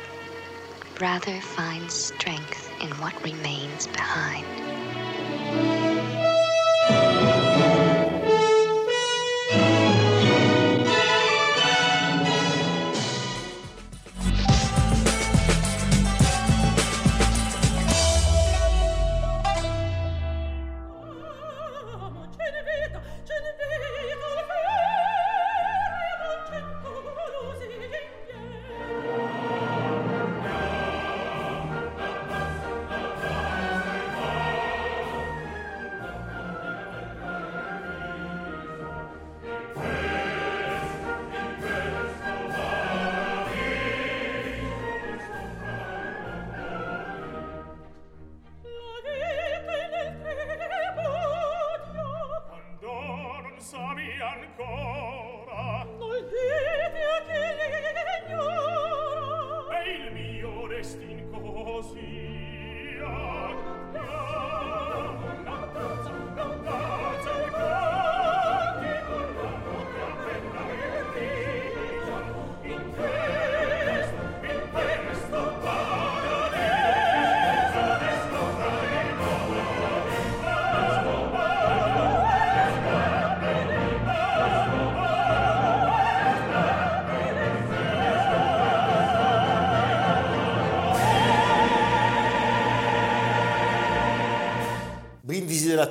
rather 0.99 1.39
find 1.43 1.93
strength 1.93 2.71
in 2.83 2.89
what 2.93 3.23
remains 3.23 3.87
behind. 3.89 4.47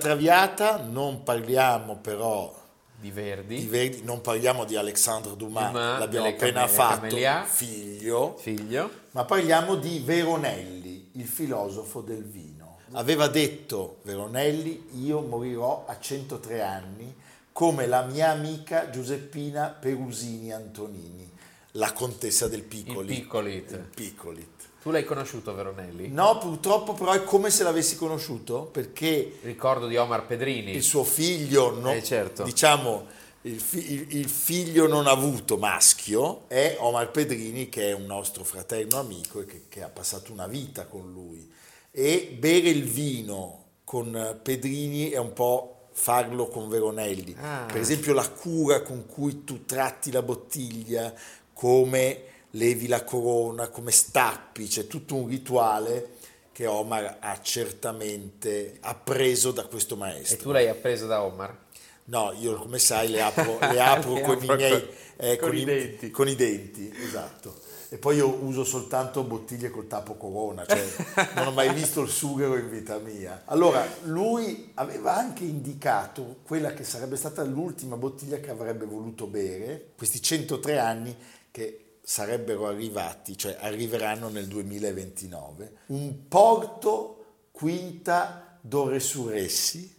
Traviata, 0.02 0.78
non 0.78 1.22
parliamo 1.24 1.98
però 1.98 2.54
Di 3.00 3.12
Verdi. 3.12 3.56
di 3.58 3.68
Verdi, 3.68 4.02
non 4.04 4.22
parliamo 4.22 4.66
di 4.66 4.76
Alexandre 4.76 5.36
Dumas, 5.36 5.72
Dumas, 5.72 6.00
l'abbiamo 6.00 6.28
appena 6.28 6.62
Came- 6.62 6.68
fatto, 6.74 6.96
Camélia. 7.08 7.44
figlio, 7.44 8.36
Figlio. 8.38 8.90
ma 9.12 9.26
parliamo 9.26 9.76
di 9.76 10.00
Veronelli, 10.04 11.10
il 11.14 11.28
filosofo 11.28 12.02
del 12.02 12.24
vino. 12.24 12.78
Aveva 12.94 13.28
detto 13.28 13.98
Veronelli, 14.02 14.88
io 15.04 15.22
morirò 15.22 15.86
a 15.88 15.98
103 16.00 16.62
anni 16.62 17.16
come 17.54 17.86
la 17.86 18.02
mia 18.02 18.32
amica 18.32 18.90
Giuseppina 18.90 19.68
Perusini 19.80 20.52
Antonini, 20.52 21.30
la 21.74 21.94
contessa 21.94 22.48
del 22.48 22.64
Piccoli. 22.64 23.14
Il 23.14 23.20
Piccolit. 23.22 23.72
Il 23.72 23.88
Piccolit. 23.96 24.70
Tu 24.82 24.90
l'hai 24.90 25.04
conosciuto 25.06 25.54
Veronelli? 25.54 26.08
No, 26.10 26.38
purtroppo 26.40 26.94
però 26.94 27.12
è 27.12 27.24
come 27.24 27.52
se 27.52 27.62
l'avessi 27.64 27.96
conosciuto 27.96 28.64
perché 28.64 29.38
Ricordo 29.44 29.86
di 29.88 29.96
Omar 29.98 30.26
Pedrini. 30.26 30.72
il 30.74 30.82
suo 30.82 31.04
figlio, 31.04 31.70
no- 31.80 31.92
Eh, 31.92 32.04
certo. 32.04 32.42
diciamo 32.44 33.06
il, 33.44 33.60
fi- 33.60 34.08
il- 34.18 34.28
figlio 34.30 34.88
non 34.88 35.06
avuto 35.08 35.58
maschio 35.58 36.48
è 36.48 36.78
Omar 36.80 37.12
Pedrini 37.12 37.70
che 37.70 37.90
è 37.90 37.94
un 37.94 38.06
nostro 38.06 38.44
fratello 38.44 38.98
amico 39.00 39.42
e 39.42 39.46
che, 39.46 39.62
che 39.70 39.84
ha 39.84 39.90
passato 39.90 40.32
una 40.32 40.48
vita 40.48 40.86
con 40.86 41.12
lui 41.12 41.48
e 41.92 42.36
bere 42.40 42.70
il 42.70 42.84
vino 42.84 43.64
con 43.84 44.40
Pedrini 44.42 45.10
è 45.10 45.18
un 45.18 45.34
po' 45.34 45.88
farlo 45.94 46.48
con 46.48 46.70
Veronelli 46.70 47.36
Ah. 47.40 47.66
per 47.72 47.82
esempio 47.82 48.14
la 48.14 48.28
cura 48.30 48.82
con 48.82 49.06
cui 49.08 49.44
tu 49.44 49.66
tratti 49.66 50.12
la 50.12 50.22
bottiglia 50.24 51.14
come 51.54 52.24
levi 52.52 52.88
la 52.88 53.04
corona 53.04 53.70
come 53.70 53.92
stappi 53.92 54.68
c'è 54.68 54.88
tutto 54.88 55.16
un 55.16 55.28
rituale 55.28 56.18
che 56.52 56.66
Omar 56.68 57.18
ha 57.22 57.40
certamente 57.42 58.78
appreso 58.82 59.52
da 59.52 59.66
questo 59.66 59.96
maestro 59.96 60.38
E 60.38 60.42
tu 60.42 60.52
l'hai 60.52 60.68
appreso 60.68 61.08
da 61.08 61.24
Omar? 61.24 61.58
No, 62.06 62.34
io 62.40 62.56
come 62.56 62.78
sai 62.80 63.10
le 63.10 63.22
apro, 63.24 63.58
le 63.60 63.80
apro 63.80 64.14
Le 64.16 64.22
con 64.22 64.36
apro 64.36 64.54
i 64.54 64.56
miei 64.58 64.72
con- 64.72 64.90
eh, 65.18 65.38
con 65.38 65.56
i 65.56 65.64
denti. 65.64 66.12
con 66.12 66.28
i 66.28 66.36
denti, 66.36 66.94
esatto. 67.06 67.70
E 67.90 67.98
poi 67.98 68.16
io 68.18 68.28
uso 68.28 68.64
soltanto 68.64 69.24
bottiglie 69.24 69.70
col 69.70 69.86
tappo 69.88 70.16
corona, 70.16 70.66
cioè 70.66 70.84
non 71.36 71.48
ho 71.48 71.52
mai 71.52 71.74
visto 71.74 72.02
il 72.02 72.10
sughero 72.10 72.56
in 72.58 72.70
vita 72.70 72.98
mia. 73.00 73.44
Allora, 73.46 73.86
lui 74.04 74.72
aveva 74.76 75.16
anche 75.16 75.44
indicato 75.44 76.38
quella 76.46 76.74
che 76.74 76.84
sarebbe 76.84 77.18
stata 77.18 77.44
l'ultima 77.44 77.98
bottiglia 77.98 78.38
che 78.40 78.50
avrebbe 78.50 78.86
voluto 78.86 79.28
bere, 79.28 79.92
questi 79.96 80.22
103 80.22 80.80
anni 80.80 81.16
che 81.52 81.91
sarebbero 82.04 82.68
arrivati, 82.68 83.38
cioè 83.38 83.58
arriveranno 83.60 84.30
nel 84.30 84.48
2029, 84.48 85.72
un 85.88 86.28
Porto 86.28 87.26
Quinta 87.52 88.58
d'Ore 88.60 89.00
Surressi 89.00 89.94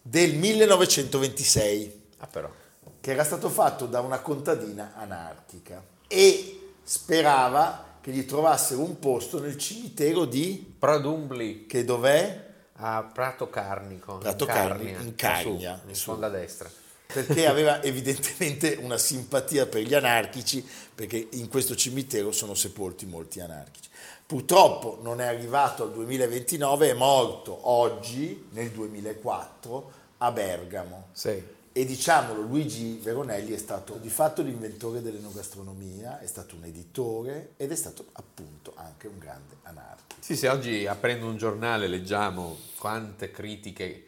del 0.00 0.34
1926 0.34 2.02
Ah 2.18 2.26
però. 2.26 2.50
che 3.00 3.10
era 3.10 3.24
stato 3.24 3.48
fatto 3.48 3.86
da 3.86 4.00
una 4.00 4.20
contadina 4.20 4.92
anarchica 4.96 5.82
e 6.08 6.74
sperava 6.82 7.96
che 8.00 8.10
gli 8.10 8.24
trovassero 8.26 8.82
un 8.82 8.98
posto 8.98 9.40
nel 9.40 9.56
cimitero 9.56 10.24
di 10.24 10.74
Pradumbli 10.78 11.66
che 11.66 11.84
dov'è? 11.84 12.50
a 12.84 13.02
Prato 13.04 13.48
Carnico. 13.48 14.18
Prato 14.18 14.44
in 14.44 14.50
Carni- 14.50 14.84
Carnia, 14.92 15.00
in 15.00 15.14
Carnia, 15.14 15.78
su, 15.80 15.88
in 15.88 15.94
sponda 15.94 16.26
a 16.26 16.30
destra. 16.30 16.68
Perché 17.12 17.46
aveva 17.48 17.82
evidentemente 17.82 18.78
una 18.80 18.98
simpatia 18.98 19.66
per 19.66 19.82
gli 19.82 19.94
anarchici, 19.94 20.64
perché 20.94 21.28
in 21.32 21.48
questo 21.48 21.76
cimitero 21.76 22.32
sono 22.32 22.54
sepolti 22.54 23.06
molti 23.06 23.40
anarchici. 23.40 23.88
Purtroppo 24.24 24.98
non 25.02 25.20
è 25.20 25.26
arrivato 25.26 25.82
al 25.82 25.92
2029, 25.92 26.90
è 26.90 26.94
morto 26.94 27.68
oggi, 27.68 28.46
nel 28.52 28.70
2004, 28.70 29.92
a 30.18 30.32
Bergamo. 30.32 31.08
Sì. 31.12 31.60
E 31.74 31.84
diciamolo, 31.86 32.42
Luigi 32.42 32.98
Veronelli 33.02 33.52
è 33.52 33.58
stato 33.58 33.94
di 33.94 34.10
fatto 34.10 34.42
l'inventore 34.42 35.00
dell'enogastronomia, 35.00 36.20
è 36.20 36.26
stato 36.26 36.54
un 36.54 36.64
editore 36.64 37.52
ed 37.56 37.72
è 37.72 37.74
stato 37.74 38.06
appunto 38.12 38.72
anche 38.76 39.06
un 39.06 39.18
grande 39.18 39.56
anarchico. 39.62 40.20
Sì, 40.20 40.36
sì, 40.36 40.46
oggi 40.46 40.86
aprendo 40.86 41.26
un 41.26 41.36
giornale 41.36 41.86
leggiamo 41.86 42.58
quante 42.78 43.30
critiche 43.30 44.04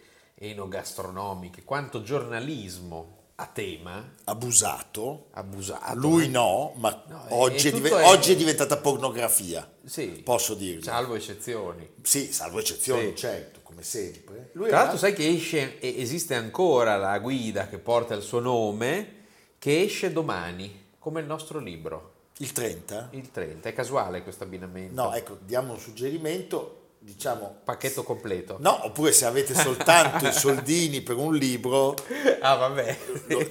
enogastronomiche, 0.50 1.64
quanto 1.64 2.02
giornalismo 2.02 3.22
a 3.37 3.46
tema 3.46 4.12
Abusato, 4.24 5.26
abusato. 5.33 5.96
lui 5.96 6.26
eh. 6.26 6.28
no, 6.28 6.72
ma 6.76 7.02
No, 7.09 7.24
oggi, 7.30 7.68
è 7.68 7.72
div- 7.72 7.88
è- 7.92 8.04
oggi 8.07 8.33
è 8.33 8.37
diventata 8.37 8.76
pornografia, 8.76 9.68
Sì, 9.85 10.07
posso 10.24 10.54
dirlo. 10.54 10.83
salvo 10.83 11.14
eccezioni. 11.16 11.88
Sì, 12.02 12.33
salvo 12.33 12.61
eccezioni, 12.61 13.09
Sì. 13.09 13.16
certo, 13.16 13.61
come 13.64 13.83
sempre. 13.83 14.50
Lui 14.52 14.68
Tra 14.68 14.76
era- 14.76 14.78
l'altro 14.87 14.98
sai 14.98 15.14
che 15.14 15.28
esce, 15.28 15.80
e 15.80 16.00
esiste 16.00 16.35
ancora 16.37 16.96
la 16.96 17.18
guida 17.18 17.66
che 17.66 17.78
porta 17.78 18.14
il 18.14 18.22
suo 18.22 18.38
nome, 18.38 19.22
che 19.59 19.83
esce 19.83 20.12
domani, 20.12 20.83
come 21.00 21.20
il 21.20 21.26
nostro 21.26 21.59
libro, 21.59 22.12
il 22.38 22.52
30? 22.52 23.09
il 23.12 23.30
30. 23.33 23.68
È 23.68 23.72
casuale 23.72 24.22
questo 24.22 24.44
abbinamento? 24.44 25.02
No, 25.02 25.12
ecco, 25.12 25.38
diamo 25.44 25.72
un 25.72 25.80
suggerimento, 25.80 26.84
diciamo... 27.05 27.61
Pacchetto 27.64 28.03
completo. 28.03 28.57
No, 28.61 28.87
oppure 28.87 29.12
se 29.12 29.27
avete 29.27 29.55
soltanto 29.55 30.27
i 30.27 30.33
soldini 30.35 31.03
per 31.03 31.17
un 31.17 31.35
libro, 31.37 31.95
Ah, 32.40 32.55
vabbè. 32.55 32.99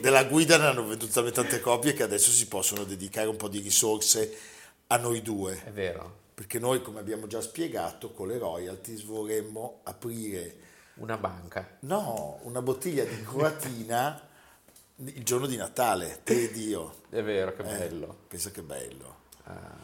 Della 0.01 0.23
guida 0.25 0.57
ne 0.57 0.65
hanno 0.65 0.85
vendute 0.87 1.11
talmente 1.11 1.41
tante 1.41 1.59
copie 1.61 1.93
che 1.93 2.03
adesso 2.03 2.31
si 2.31 2.47
possono 2.47 2.83
dedicare 2.83 3.27
un 3.27 3.37
po' 3.37 3.47
di 3.47 3.59
risorse 3.59 4.37
a 4.87 4.97
noi 4.97 5.21
due. 5.21 5.63
È 5.63 5.71
vero. 5.71 6.21
Perché 6.33 6.57
noi, 6.59 6.81
come 6.81 6.99
abbiamo 6.99 7.27
già 7.27 7.41
spiegato, 7.41 8.11
con 8.11 8.27
le 8.27 8.37
royalties 8.39 9.03
vorremmo 9.03 9.81
aprire, 9.83 10.55
Una 10.95 11.17
banca. 11.17 11.77
no, 11.81 12.39
una 12.43 12.61
bottiglia 12.61 13.03
di 13.03 13.21
croatina 13.23 14.29
il 14.97 15.23
giorno 15.23 15.47
di 15.47 15.55
Natale, 15.57 16.21
te 16.23 16.43
ed 16.43 16.55
io. 16.55 17.01
È 17.09 17.21
vero, 17.21 17.53
che 17.55 17.61
Eh, 17.61 17.65
bello. 17.77 18.15
pensa 18.27 18.49
che 18.51 18.61
bello. 18.61 19.15
Ah, 19.45 19.75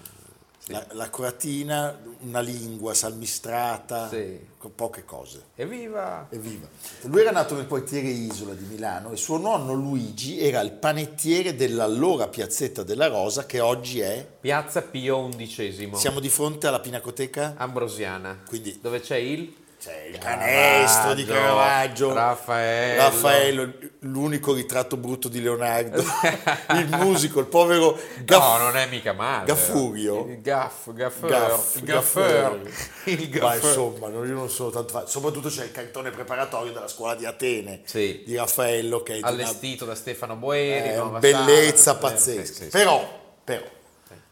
sì. 0.69 0.75
La, 0.75 0.85
la 0.91 1.09
croatina, 1.09 1.99
una 2.19 2.41
lingua 2.41 2.93
salmistrata, 2.93 4.07
Sì. 4.09 4.39
con 4.57 4.75
poche 4.75 5.03
cose. 5.03 5.45
Evviva! 5.55 6.27
Evviva. 6.29 6.67
Lui 7.03 7.21
era 7.21 7.31
nato 7.31 7.55
nel 7.55 7.65
quartiere 7.67 8.07
Isola 8.07 8.53
di 8.53 8.65
Milano 8.65 9.11
e 9.11 9.15
suo 9.17 9.37
nonno 9.37 9.73
Luigi 9.73 10.39
era 10.39 10.59
il 10.61 10.71
panettiere 10.71 11.55
dell'allora 11.55 12.27
piazzetta 12.27 12.83
della 12.83 13.07
Rosa 13.07 13.45
che 13.45 13.59
oggi 13.59 13.99
è... 14.01 14.25
Piazza 14.39 14.81
Pio 14.81 15.27
XI. 15.29 15.89
Siamo 15.95 16.19
di 16.19 16.29
fronte 16.29 16.67
alla 16.67 16.79
Pinacoteca? 16.79 17.55
Ambrosiana. 17.57 18.39
Quindi- 18.47 18.77
Dove 18.81 18.99
c'è 18.99 19.17
il? 19.17 19.53
C'è 19.79 20.09
il 20.11 20.17
canestro 20.17 21.13
di 21.13 21.23
Caravaggio, 21.23 22.11
Raffaello. 22.13 23.01
Raffaello, 23.01 23.73
l'unico 23.99 24.53
ritratto 24.53 24.97
brutto 24.97 25.29
di 25.29 25.41
Leonardo, 25.41 26.03
il 26.75 26.87
musico, 26.97 27.39
il 27.39 27.45
povero 27.45 27.97
Gaff- 28.25 28.41
No, 28.45 28.57
non 28.57 28.75
è 28.75 28.87
mica 28.87 29.13
male. 29.13 29.45
Gaffurio. 29.45 30.25
Il 30.27 30.41
gaff, 30.41 30.91
gaffeur. 30.91 31.29
Gaff- 31.29 31.75
il. 31.77 31.83
Gaffeur. 31.83 32.61
Il 33.05 33.29
Ma 33.29 33.37
gaffeur. 33.53 33.55
insomma, 33.69 34.07
non- 34.09 34.27
io 34.27 34.33
non 34.33 34.49
sono 34.49 34.69
tanto 34.69 34.91
fan. 34.91 35.07
Soprattutto 35.07 35.47
c'è 35.47 35.63
il 35.63 35.71
cartone 35.71 36.09
preparatorio 36.11 36.73
della 36.73 36.89
scuola 36.89 37.15
di 37.15 37.25
Atene 37.25 37.79
Sì. 37.85 38.23
di 38.25 38.35
Raffaello 38.35 39.01
che 39.01 39.13
è 39.13 39.15
di 39.15 39.21
una 39.21 39.29
Allestito 39.31 39.85
da 39.85 39.95
Stefano 39.95 40.35
Boeri. 40.35 40.93
Nuova 40.95 41.19
bellezza. 41.19 41.93
Sì, 41.93 41.99
pazzesca. 42.01 42.53
sì, 42.53 42.63
sì. 42.63 42.67
Però, 42.67 43.07
però, 43.45 43.63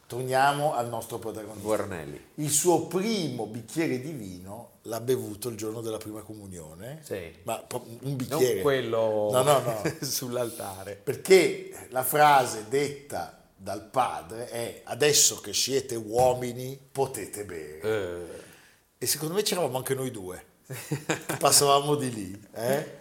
torniamo 0.06 0.74
al 0.74 0.88
nostro 0.88 1.16
protagonista. 1.18 1.62
Guarnelli. 1.66 2.22
Il 2.34 2.50
suo 2.50 2.82
primo 2.86 3.46
bicchiere 3.46 3.98
di 4.00 4.12
vino 4.12 4.72
l'ha 4.88 5.00
bevuto 5.00 5.48
il 5.50 5.56
giorno 5.56 5.80
della 5.80 5.98
prima 5.98 6.22
comunione. 6.22 7.00
Sì. 7.04 7.32
Ma 7.44 7.64
un 7.72 7.98
Non 8.00 8.16
bicchiere. 8.16 8.60
quello 8.62 9.28
No, 9.30 9.42
no, 9.42 9.60
no. 9.60 9.82
sull'altare. 10.00 10.94
Perché 10.96 11.88
la 11.90 12.02
frase 12.02 12.64
detta 12.68 13.34
dal 13.54 13.84
padre 13.84 14.48
è 14.48 14.80
adesso 14.84 15.40
che 15.40 15.52
siete 15.52 15.94
uomini 15.94 16.78
potete 16.90 17.44
bere. 17.44 17.80
Eh, 17.80 18.46
E 18.98 19.06
secondo 19.06 19.34
me 19.34 19.42
c'eravamo 19.42 19.76
anche 19.76 19.94
noi 19.94 20.10
due. 20.10 20.44
Passavamo 21.38 21.94
di 21.94 22.12
lì. 22.12 22.42
eh? 22.54 22.96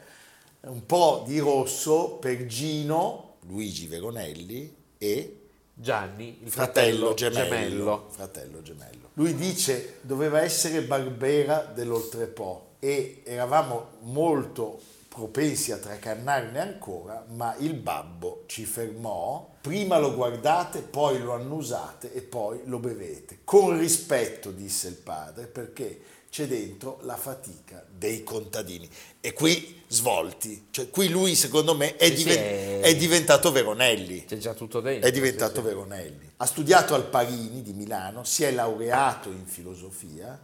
Un 0.62 0.86
po' 0.86 1.23
di 1.26 1.39
rosso 1.39 2.13
per 2.19 2.45
Gino, 2.45 3.38
Luigi 3.47 3.88
Veronelli 3.88 4.76
e 4.97 5.46
Gianni, 5.79 6.39
il 6.41 6.49
fratello 6.49 7.13
fratello, 7.13 7.13
gemello, 7.13 7.45
gemello. 7.45 8.05
fratello 8.09 8.61
gemello. 8.63 9.09
Lui 9.13 9.35
dice 9.35 9.99
doveva 10.01 10.41
essere 10.41 10.81
Barbera 10.81 11.71
dell'Oltrepo 11.71 12.69
e 12.79 13.21
eravamo 13.23 13.89
molto 14.01 14.79
propensi 15.07 15.71
a 15.71 15.77
tracannarne 15.77 16.59
ancora, 16.59 17.23
ma 17.29 17.55
il 17.59 17.75
babbo 17.75 18.43
ci 18.47 18.65
fermò. 18.65 19.53
Prima 19.61 19.99
lo 19.99 20.15
guardate, 20.15 20.81
poi 20.81 21.19
lo 21.19 21.33
annusate 21.33 22.11
e 22.11 22.21
poi 22.21 22.61
lo 22.65 22.79
bevete. 22.79 23.39
Con 23.43 23.77
rispetto, 23.77 24.49
disse 24.49 24.87
il 24.87 24.95
padre, 24.95 25.45
perché 25.45 25.99
c'è 26.29 26.45
dentro 26.47 26.99
la 27.03 27.15
fatica 27.17 27.85
dei 27.89 28.23
contadini. 28.23 28.87
E 29.21 29.33
qui 29.33 29.81
svolti, 29.87 30.67
cioè 30.71 30.89
qui 30.89 31.07
lui 31.09 31.35
secondo 31.35 31.73
me 31.75 31.95
è, 31.95 32.07
Sì, 32.09 32.17
sì, 32.17 32.23
diven- 32.23 32.37
è- 32.37 32.79
è 32.81 32.95
diventato 32.95 33.51
Veronelli. 33.51 34.25
C'è 34.25 34.37
già 34.37 34.53
tutto 34.53 34.79
dentro. 34.81 35.07
È 35.07 35.11
diventato 35.11 35.55
sì, 35.55 35.59
sì. 35.61 35.65
Veronelli. 35.65 36.31
Ha 36.37 36.45
studiato 36.45 36.93
al 36.93 37.05
Parini 37.07 37.61
di 37.61 37.73
Milano, 37.73 38.23
si 38.23 38.43
è 38.43 38.51
laureato 38.51 39.29
in 39.29 39.45
filosofia, 39.45 40.39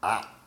ha 0.00 0.40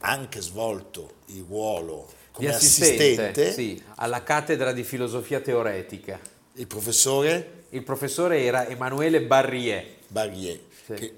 anche 0.00 0.40
svolto 0.40 1.14
il 1.26 1.44
ruolo 1.48 2.08
come 2.32 2.48
Di 2.48 2.54
assistente, 2.54 3.30
assistente. 3.42 3.82
alla 3.96 4.22
cattedra 4.22 4.72
di 4.72 4.84
filosofia 4.84 5.40
teoretica. 5.40 6.18
Il 6.54 6.66
professore 6.66 7.56
Il 7.70 7.82
professore 7.82 8.42
era 8.44 8.66
Emanuele 8.66 9.20
Barrier. 9.22 9.84
Barrier, 10.08 10.58
che 10.94 11.14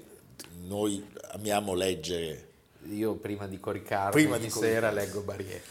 noi 0.63 1.01
amiamo 1.31 1.73
leggere. 1.73 2.49
Io 2.89 3.13
prima 3.15 3.47
di 3.47 3.59
coricarmi 3.59 4.11
Prima 4.11 4.37
di 4.37 4.49
sera 4.49 4.89
coricarmi. 4.89 4.95
leggo 4.99 5.21
Barrier. 5.21 5.61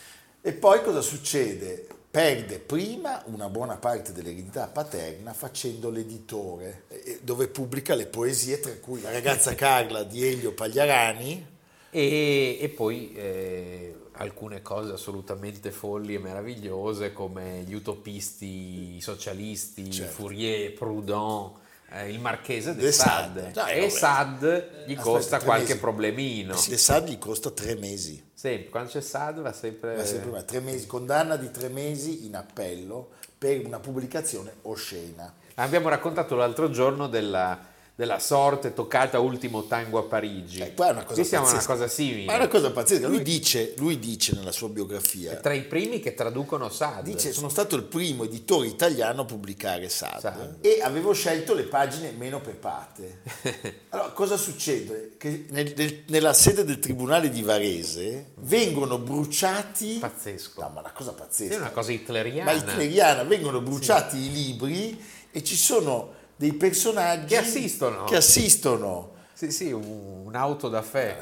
E 0.43 0.53
poi 0.53 0.83
cosa 0.83 1.01
succede? 1.01 1.87
Perde 2.11 2.59
prima 2.59 3.23
una 3.27 3.49
buona 3.49 3.77
parte 3.77 4.13
dell'eredità 4.13 4.67
paterna 4.67 5.33
facendo 5.33 5.91
l'editore, 5.91 6.85
dove 7.23 7.47
pubblica 7.47 7.95
le 7.95 8.07
poesie, 8.07 8.59
tra 8.59 8.73
cui 8.81 9.01
La 9.01 9.13
ragazza 9.13 9.55
Carla 9.57 10.03
di 10.03 10.27
Elio 10.27 10.53
Pagliarani, 10.53 11.47
E, 11.93 12.59
e 12.61 12.69
poi 12.69 13.13
eh, 13.15 13.95
alcune 14.13 14.61
cose 14.63 14.93
assolutamente 14.93 15.71
folli 15.71 16.15
e 16.15 16.19
meravigliose 16.19 17.13
come 17.13 17.63
gli 17.67 17.75
utopisti, 17.75 18.97
i 18.97 19.01
socialisti, 19.01 19.91
Certo. 19.91 20.13
Fourier, 20.13 20.73
Proudhon, 20.73 21.53
eh, 21.93 22.11
il 22.11 22.21
marchese 22.21 22.75
de 22.75 22.83
De 22.83 22.93
Sade. 22.93 23.51
Dai, 23.53 23.85
e. 23.85 23.91
Sade 23.91 24.85
gli 24.87 24.93
Aspetta, 24.93 25.01
costa 25.03 25.41
qualche 25.41 25.69
mesi. 25.69 25.79
problemino. 25.79 26.55
De 26.69 26.77
Sade 26.77 27.11
gli 27.11 27.19
costa 27.19 27.51
tre 27.51 27.75
mesi. 27.75 28.29
Sempre, 28.33 28.71
quando 28.71 28.91
c'è 28.91 29.01
Sade 29.01 29.41
va 29.41 29.53
sempre... 29.53 29.97
Ma 29.97 30.05
sempre 30.05 30.29
prima, 30.29 30.43
tre 30.43 30.61
mesi, 30.61 30.87
condanna 30.87 31.37
di 31.37 31.51
tre 31.51 31.69
mesi 31.69 32.27
in 32.27 32.37
appello 32.37 33.11
per 33.37 33.65
una 33.65 33.81
pubblicazione 33.81 34.53
oscena. 34.63 35.35
Abbiamo 35.55 35.89
raccontato 35.89 36.37
l'altro 36.37 36.71
giorno 36.71 37.07
della, 37.07 37.59
della 38.01 38.19
sorte 38.19 38.73
toccata 38.73 39.19
ultimo 39.19 39.65
tango 39.65 39.99
a 39.99 40.05
Parigi. 40.05 40.61
Eh, 40.61 40.73
qua 40.73 40.89
è 40.89 40.93
una 40.93 41.03
cosa 41.05 41.21
Qui 41.21 41.25
siamo 41.29 41.47
a 41.47 41.51
una 41.51 41.63
cosa 41.63 41.87
simile. 41.87 42.25
Ma 42.25 42.33
è 42.33 42.37
una 42.37 42.49
cosa 42.49 42.71
pazzesca. 42.71 43.07
Lui 43.09 43.21
dice, 43.21 43.75
lui 43.77 43.99
dice 43.99 44.35
nella 44.37 44.53
sua 44.53 44.71
biografia, 44.71 45.35
Tra 45.37 45.53
i 45.53 45.65
primi 45.65 46.01
che 46.01 46.15
traducono 46.15 46.71
Sade. 46.71 47.11
dice 47.11 47.31
sono 47.35 47.51
stato 47.51 47.77
il 47.77 47.83
primo 47.83 48.25
editore 48.25 48.69
italiano 48.69 49.21
a 49.21 49.25
pubblicare 49.27 49.91
Sade 49.91 50.19
Sade. 50.21 50.57
e 50.63 50.81
avevo 50.81 51.13
scelto 51.13 51.53
le 51.53 51.65
pagine 51.65 52.13
meno 52.13 52.41
pepate. 52.41 53.19
Allora, 53.93 54.11
cosa 54.13 54.37
succede? 54.39 55.17
Che 55.19 55.47
nel- 55.51 55.75
nel- 55.77 56.05
nella 56.07 56.33
sede 56.33 56.65
del 56.65 56.79
tribunale 56.79 57.29
di 57.29 57.43
Varese 57.43 58.31
vengono 58.37 58.97
bruciati... 58.99 59.99
Pazzesco. 60.01 60.63
No, 60.63 60.71
ma 60.73 60.81
una 60.81 60.93
cosa 60.93 61.13
pazzesca. 61.13 61.53
Sì, 61.53 61.59
è 61.59 61.61
una 61.61 61.71
cosa 61.71 61.93
hitleriana. 61.93 62.51
Ma 62.51 62.57
hitleriana, 62.57 63.25
vengono 63.25 63.61
bruciati 63.61 64.17
i 64.17 64.33
libri 64.33 64.99
e 65.33 65.45
ci 65.45 65.57
sono 65.57 66.15
dei 66.41 66.55
personaggi 66.55 67.27
Che 67.35 67.37
assistono. 67.37 68.05
che 68.05 68.17
assistono. 68.17 69.13
Sì, 69.35 69.51
sì, 69.53 69.73
un- 69.73 70.23
un'auto 70.25 70.71
da 70.71 70.81
fè. 70.81 71.19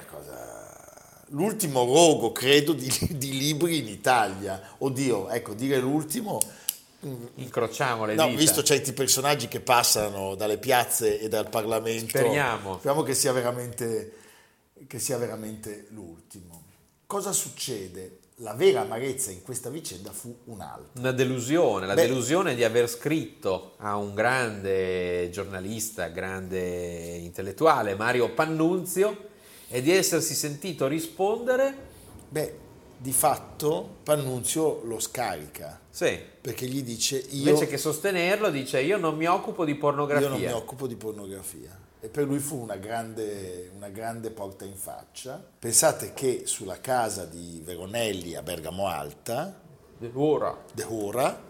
L'ultimo 1.31 1.85
rogo, 1.85 2.31
credo, 2.31 2.72
di, 2.72 2.88
di 3.11 3.37
libri 3.37 3.78
in 3.78 3.88
Italia. 3.88 4.62
Oddio, 4.78 5.28
ecco, 5.28 5.54
dire 5.54 5.78
l'ultimo. 5.81 6.38
Incrociamo 7.35 8.04
le 8.04 8.14
No, 8.14 8.26
dita. 8.28 8.38
visto 8.38 8.62
certi 8.62 8.92
personaggi 8.92 9.48
che 9.48 9.59
passano 9.59 10.37
dalle 10.37 10.57
piazze 10.59 11.18
e 11.18 11.28
dal 11.28 11.48
Parlamento. 11.48 12.16
Speriamo. 12.16 12.74
Speriamo 12.74 13.02
che 13.02 13.14
sia 13.14 13.33
veramente, 13.33 14.12
che 14.87 14.98
sia 15.00 15.18
veramente 15.18 15.87
l'ultimo. 15.90 16.62
Cosa 17.07 17.33
succede? 17.33 18.17
La 18.40 18.55
vera 18.55 18.83
amarezza 18.83 19.31
in 19.31 19.42
questa 19.42 19.68
vicenda 19.68 20.12
fu 20.12 20.35
un'altra. 20.44 21.01
Una 21.01 21.12
delusione, 21.12 21.87
la 21.87 21.94
Beh. 21.94 22.07
delusione 22.07 22.55
di 22.55 22.62
aver 22.62 22.88
scritto 22.88 23.74
a 23.79 23.96
un 23.96 24.14
grande 24.14 25.29
giornalista, 25.31 26.07
grande 26.09 27.16
intellettuale, 27.16 27.96
Mario 27.96 28.33
Pannunzio, 28.33 29.27
e 29.68 29.83
di 29.83 29.90
essersi 29.90 30.35
sentito 30.35 30.87
rispondere, 30.87 31.87
Beh, 32.29 32.59
di 32.96 33.12
fatto 33.12 33.96
Pannunzio 34.05 34.83
lo 34.85 35.01
scarica 35.01 35.81
sì, 35.98 36.16
perché 36.40 36.66
gli 36.66 36.85
dice 36.85 37.16
io, 37.16 37.48
invece 37.48 37.66
che 37.66 37.77
sostenerlo 37.77 38.51
dice 38.51 38.81
io 38.81 38.98
non 38.98 39.16
mi 39.16 39.27
occupo 39.27 39.64
di 39.64 39.74
pornografia. 39.74 40.29
io 40.29 40.33
non 40.33 40.40
mi 40.40 40.53
occupo 40.53 40.87
di 40.87 40.94
pornografia. 40.94 41.77
E 42.00 42.08
per 42.08 42.24
lui 42.24 42.38
fu 42.38 42.56
una 42.61 42.76
grande, 42.76 43.70
una 43.74 43.88
grande 43.88 44.30
porta 44.30 44.64
in 44.64 44.76
faccia. 44.76 45.44
Pensate 45.58 46.14
che 46.14 46.42
sulla 46.46 46.80
casa 46.80 47.24
di 47.24 47.61
Veronelli 47.64 48.37
a 48.37 48.42
Bergamo 48.42 48.87
Alta, 48.87 49.66
Ora, 50.14 50.56
de 50.72 50.84
ora, 50.88 51.42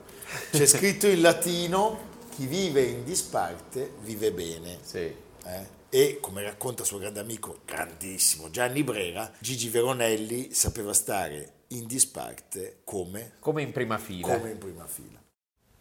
c'è 0.50 0.64
scritto 0.64 1.06
in 1.06 1.20
latino 1.20 2.16
chi 2.30 2.46
vive 2.46 2.82
in 2.82 3.04
disparte 3.04 3.92
vive 4.00 4.32
bene. 4.32 4.78
sì. 4.82 5.14
eh? 5.44 5.76
E 5.90 6.18
come 6.20 6.42
racconta 6.42 6.84
suo 6.84 6.98
grande 6.98 7.20
amico, 7.20 7.61
grandissimo 7.64 8.50
Gianni 8.50 8.82
Brera, 8.84 9.30
Gigi 9.38 9.68
Veronelli 9.68 10.52
sapeva 10.52 10.92
stare 10.92 11.52
in 11.68 11.87
disparte 11.87 12.80
come, 12.84 13.32
come 13.38 13.62
in 13.62 13.72
prima 13.72 13.98
fila. 13.98 14.37
come 14.37 14.50
in 14.50 14.58
prima 14.58 14.87
fila. 14.87 15.18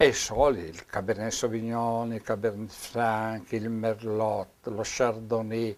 E 0.00 0.12
soli, 0.12 0.60
il 0.60 0.86
Cabernet 0.86 1.32
Sauvignon, 1.32 2.12
il 2.12 2.22
Cabernet 2.22 2.70
Franc, 2.70 3.50
il 3.50 3.68
Merlot, 3.68 4.68
lo 4.68 4.82
Chardonnay, 4.84 5.76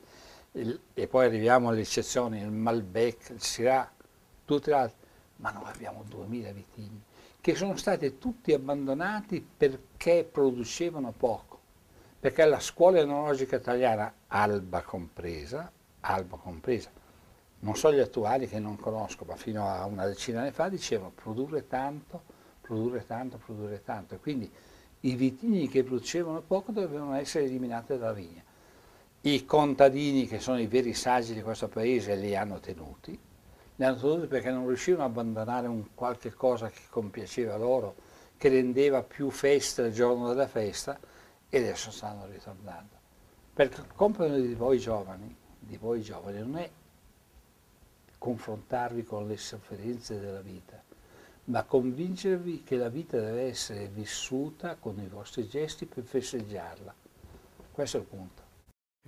il- 0.52 0.78
e 0.92 1.06
poi 1.06 1.24
arriviamo 1.24 1.70
alle 1.70 1.80
eccezioni, 1.80 2.38
il 2.38 2.50
Malbec, 2.50 3.30
il 3.30 3.40
Syrah, 3.40 3.90
tutti 4.44 4.68
gli 4.68 4.74
altri. 4.74 5.06
Ma 5.36 5.52
noi 5.52 5.70
abbiamo 5.70 6.04
2000 6.06 6.52
vitigni 6.52 7.02
che 7.40 7.54
sono 7.54 7.76
stati 7.76 8.18
tutti 8.18 8.52
abbandonati 8.52 9.40
perché 9.56 10.28
producevano 10.30 11.14
poco. 11.16 11.58
Perché 12.20 12.44
la 12.44 12.60
scuola 12.60 12.98
enologica 12.98 13.56
italiana, 13.56 14.12
Alba 14.26 14.82
compresa, 14.82 15.72
Alba 16.00 16.36
compresa, 16.36 16.90
non 17.60 17.74
so 17.74 17.90
gli 17.90 17.98
attuali 17.98 18.46
che 18.46 18.58
non 18.58 18.76
conosco, 18.76 19.24
ma 19.24 19.36
fino 19.36 19.66
a 19.66 19.86
una 19.86 20.04
decina 20.04 20.40
di 20.40 20.48
anni 20.48 20.54
fa 20.54 20.68
dicevano 20.68 21.12
produrre 21.14 21.66
tanto, 21.66 22.29
produrre 22.70 23.04
tanto, 23.04 23.36
produrre 23.44 23.82
tanto. 23.82 24.16
Quindi 24.18 24.48
i 25.00 25.14
vitigni 25.16 25.68
che 25.68 25.82
producevano 25.82 26.40
poco 26.40 26.70
dovevano 26.70 27.16
essere 27.16 27.46
eliminati 27.46 27.98
dalla 27.98 28.12
vigna. 28.12 28.42
I 29.22 29.44
contadini, 29.44 30.28
che 30.28 30.38
sono 30.38 30.60
i 30.60 30.68
veri 30.68 30.94
saggi 30.94 31.34
di 31.34 31.42
questo 31.42 31.66
paese, 31.66 32.14
li 32.14 32.36
hanno 32.36 32.60
tenuti. 32.60 33.18
Li 33.74 33.84
hanno 33.84 33.98
tenuti 33.98 34.26
perché 34.28 34.50
non 34.52 34.68
riuscivano 34.68 35.04
ad 35.04 35.10
abbandonare 35.10 35.66
un 35.66 35.94
qualche 35.94 36.32
cosa 36.32 36.70
che 36.70 36.82
compiaceva 36.88 37.56
loro, 37.56 37.96
che 38.36 38.48
rendeva 38.48 39.02
più 39.02 39.30
festa 39.30 39.82
il 39.82 39.92
giorno 39.92 40.28
della 40.28 40.46
festa, 40.46 40.98
e 41.48 41.58
adesso 41.58 41.90
stanno 41.90 42.26
ritornando. 42.26 42.98
Perché 43.52 43.80
il 43.80 43.92
compito 43.94 44.28
di 44.28 44.54
voi 44.54 44.78
giovani, 44.78 45.36
di 45.58 45.76
voi 45.76 46.02
giovani, 46.02 46.38
non 46.38 46.56
è 46.56 46.70
confrontarvi 48.16 49.02
con 49.02 49.26
le 49.26 49.36
sofferenze 49.36 50.20
della 50.20 50.40
vita, 50.40 50.80
ma 51.50 51.64
convincervi 51.64 52.62
che 52.64 52.76
la 52.76 52.88
vita 52.88 53.18
deve 53.18 53.42
essere 53.42 53.88
vissuta 53.88 54.76
con 54.76 54.98
i 55.00 55.08
vostri 55.08 55.48
gesti 55.48 55.84
per 55.84 56.04
festeggiarla. 56.04 56.94
Questo 57.72 57.96
è 57.96 58.00
il 58.00 58.06
punto. 58.06 58.42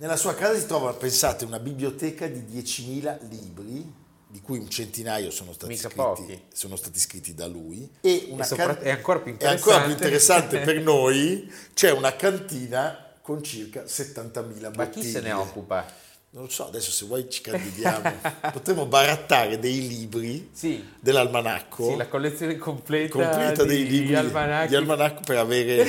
Nella 0.01 0.17
sua 0.17 0.33
casa 0.35 0.59
si 0.59 0.65
trova, 0.65 0.93
pensate, 0.93 1.45
una 1.45 1.59
biblioteca 1.59 2.27
di 2.27 2.41
10.000 2.41 3.29
libri, 3.29 3.93
di 4.27 4.41
cui 4.41 4.57
un 4.57 4.67
centinaio 4.69 5.29
sono 5.31 5.53
stati, 5.53 5.71
Mica 5.73 5.89
scritti, 5.89 5.95
pochi. 6.03 6.41
sono 6.51 6.75
stati 6.75 6.99
scritti 6.99 7.33
da 7.33 7.45
lui, 7.47 7.89
e 8.01 8.27
una 8.29 8.43
E 8.43 8.45
sopra- 8.47 8.75
can- 8.75 8.83
è 8.83 8.89
ancora 8.89 9.19
più 9.19 9.37
è 9.37 9.45
ancora 9.45 9.81
più 9.83 9.91
interessante. 9.91 10.55
interessante 10.57 10.59
per 10.59 10.81
noi, 10.83 11.51
c'è 11.73 11.91
una 11.91 12.15
cantina 12.15 12.97
con 13.21 13.41
circa 13.43 13.83
70.000 13.83 14.71
bottiglie. 14.71 14.71
Ma 14.75 14.87
chi 14.89 15.03
se 15.03 15.21
ne 15.21 15.31
occupa? 15.31 15.85
Non 16.35 16.45
lo 16.45 16.49
so, 16.49 16.65
adesso 16.67 16.89
se 16.89 17.05
vuoi 17.05 17.29
ci 17.29 17.41
candidiamo. 17.41 18.11
Potremmo 18.51 18.87
barattare 18.87 19.59
dei 19.59 19.87
libri 19.87 20.49
Sì. 20.51 20.83
dell'almanacco, 20.99 21.89
Sì, 21.91 21.95
la 21.95 22.07
collezione 22.07 22.57
completa, 22.57 23.11
completa 23.19 23.61
di 23.63 23.69
dei 23.69 23.87
libri 23.87 24.15
almanacchi. 24.15 24.69
di 24.69 24.75
almanacco 24.75 25.21
per 25.23 25.37
avere... 25.37 25.85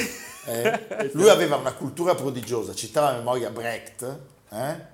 eh. 0.46 1.08
Lui 1.14 1.30
aveva 1.30 1.56
una 1.56 1.72
cultura 1.72 2.14
prodigiosa, 2.14 2.74
citava 2.74 3.08
a 3.08 3.16
memoria 3.16 3.48
Brecht, 3.48 4.18
eh? 4.50 4.92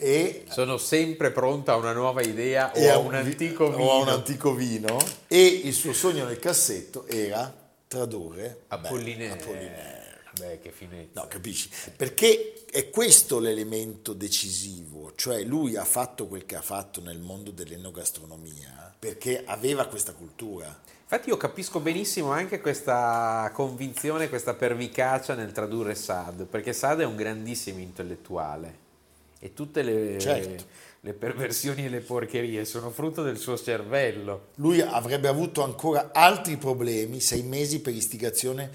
e 0.00 0.44
Sono 0.50 0.76
sempre 0.76 1.30
pronta 1.32 1.72
a 1.72 1.76
una 1.76 1.92
nuova 1.92 2.20
idea 2.20 2.70
o 2.74 2.92
a 2.92 2.98
un 2.98 3.14
antico 3.14 3.70
vino. 3.70 3.82
o 3.84 3.92
a 3.92 3.96
un 4.02 4.08
antico 4.08 4.52
vino 4.54 4.98
e 5.26 5.44
il 5.64 5.72
suo 5.72 5.92
sogno 5.94 6.24
nel 6.26 6.38
cassetto 6.38 7.06
era 7.08 7.52
tradurre 7.88 8.60
beh, 8.68 8.74
Apollinare. 8.76 10.07
Beh, 10.38 10.60
che 10.60 10.70
finezza. 10.70 11.20
No, 11.20 11.26
capisci? 11.28 11.68
Perché 11.96 12.64
è 12.70 12.90
questo 12.90 13.38
l'elemento 13.38 14.12
decisivo, 14.12 15.12
cioè 15.16 15.42
lui 15.42 15.76
ha 15.76 15.84
fatto 15.84 16.26
quel 16.26 16.44
che 16.46 16.56
ha 16.56 16.62
fatto 16.62 17.00
nel 17.00 17.18
mondo 17.18 17.50
dell'enogastronomia 17.50 18.94
perché 18.98 19.42
aveva 19.44 19.86
questa 19.86 20.12
cultura. 20.12 20.66
Infatti 21.02 21.30
io 21.30 21.36
capisco 21.36 21.80
benissimo 21.80 22.32
anche 22.32 22.60
questa 22.60 23.50
convinzione, 23.54 24.28
questa 24.28 24.54
pervicacia 24.54 25.34
nel 25.34 25.52
tradurre 25.52 25.94
Sade, 25.94 26.44
perché 26.44 26.72
Sade 26.72 27.04
è 27.04 27.06
un 27.06 27.16
grandissimo 27.16 27.78
intellettuale 27.78 28.86
e 29.38 29.54
tutte 29.54 29.82
le, 29.82 30.18
Certo. 30.18 30.64
le 31.00 31.12
perversioni 31.14 31.86
e 31.86 31.88
le 31.88 32.00
porcherie 32.00 32.64
sono 32.66 32.90
frutto 32.90 33.22
del 33.22 33.38
suo 33.38 33.56
cervello. 33.56 34.48
Lui 34.56 34.80
avrebbe 34.82 35.28
avuto 35.28 35.62
ancora 35.62 36.10
altri 36.12 36.56
problemi, 36.58 37.20
sei 37.20 37.42
mesi 37.42 37.80
per 37.80 37.94
istigazione 37.94 38.70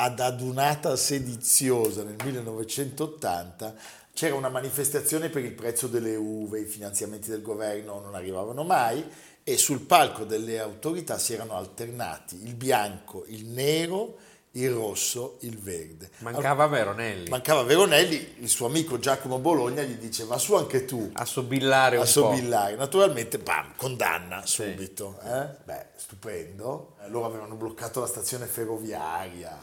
ad 0.00 0.20
adunata 0.20 0.94
sediziosa 0.94 2.04
nel 2.04 2.14
1980, 2.22 3.74
c'era 4.12 4.36
una 4.36 4.48
manifestazione 4.48 5.28
per 5.28 5.42
il 5.44 5.54
prezzo 5.54 5.88
delle 5.88 6.14
uve, 6.14 6.60
i 6.60 6.66
finanziamenti 6.66 7.30
del 7.30 7.42
governo 7.42 8.00
non 8.00 8.14
arrivavano 8.14 8.62
mai 8.62 9.04
e 9.42 9.56
sul 9.56 9.80
palco 9.80 10.22
delle 10.22 10.60
autorità 10.60 11.18
si 11.18 11.34
erano 11.34 11.54
alternati 11.54 12.46
il 12.46 12.54
bianco, 12.54 13.24
il 13.26 13.46
nero, 13.46 14.18
il 14.52 14.70
rosso, 14.70 15.36
il 15.42 15.58
verde. 15.58 16.10
Mancava 16.18 16.66
Veronelli. 16.66 17.28
Mancava 17.28 17.62
Veronelli, 17.62 18.34
il 18.40 18.48
suo 18.48 18.66
amico 18.66 18.98
Giacomo 18.98 19.38
Bologna 19.38 19.82
gli 19.82 19.94
dice 19.94 20.24
va 20.24 20.38
su 20.38 20.54
anche 20.54 20.84
tu 20.84 21.10
a 21.12 21.24
sobillare 21.24 21.96
un 21.96 22.02
a 22.02 22.04
po'. 22.06 22.10
sobillare. 22.10 22.74
Naturalmente, 22.76 23.38
bam, 23.38 23.72
condanna 23.76 24.44
subito. 24.46 25.18
eh? 25.24 25.46
Beh, 25.64 25.86
stupendo. 25.96 26.94
Loro 27.08 27.24
avevano 27.26 27.54
bloccato 27.54 28.00
la 28.00 28.06
stazione 28.06 28.44
ferroviaria. 28.46 29.58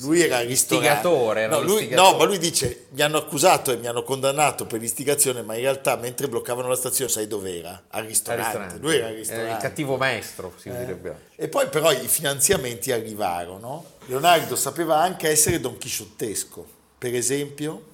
lui 0.00 0.20
era 0.22 0.38
al 0.38 0.46
ristorante. 0.46 0.88
Istigatore, 0.88 1.40
era 1.42 1.56
No, 1.56 1.62
lui- 1.62 1.88
no, 1.90 2.16
ma 2.16 2.24
lui 2.24 2.38
dice 2.38 2.86
mi 2.90 3.02
hanno 3.02 3.18
accusato 3.18 3.70
e 3.72 3.76
mi 3.76 3.86
hanno 3.86 4.02
condannato 4.02 4.66
per 4.66 4.80
l'istigazione, 4.80 5.42
ma 5.42 5.54
in 5.54 5.60
realtà 5.60 5.96
mentre 5.96 6.28
bloccavano 6.28 6.68
la 6.68 6.74
stazione, 6.76 7.10
sai 7.10 7.26
dov'era? 7.28 7.84
Al 7.88 8.00
Al 8.02 8.06
ristorante. 8.06 8.46
ristorante. 8.58 8.78
Lui 8.80 8.96
era 8.96 9.06
al 9.06 9.12
Eh, 9.12 9.16
ristorante. 9.16 9.50
il 9.52 9.56
cattivo 9.58 9.96
maestro, 9.96 10.52
si 10.56 10.68
Eh. 10.68 10.76
direbbe. 10.78 11.28
E 11.42 11.48
poi 11.48 11.68
però 11.68 11.90
i 11.90 12.06
finanziamenti 12.06 12.92
arrivarono. 12.92 13.92
Leonardo 14.08 14.56
sapeva 14.56 14.98
anche 15.00 15.26
essere 15.30 15.58
don 15.58 15.78
chisciottesco. 15.78 16.66
Per 16.98 17.14
esempio, 17.14 17.86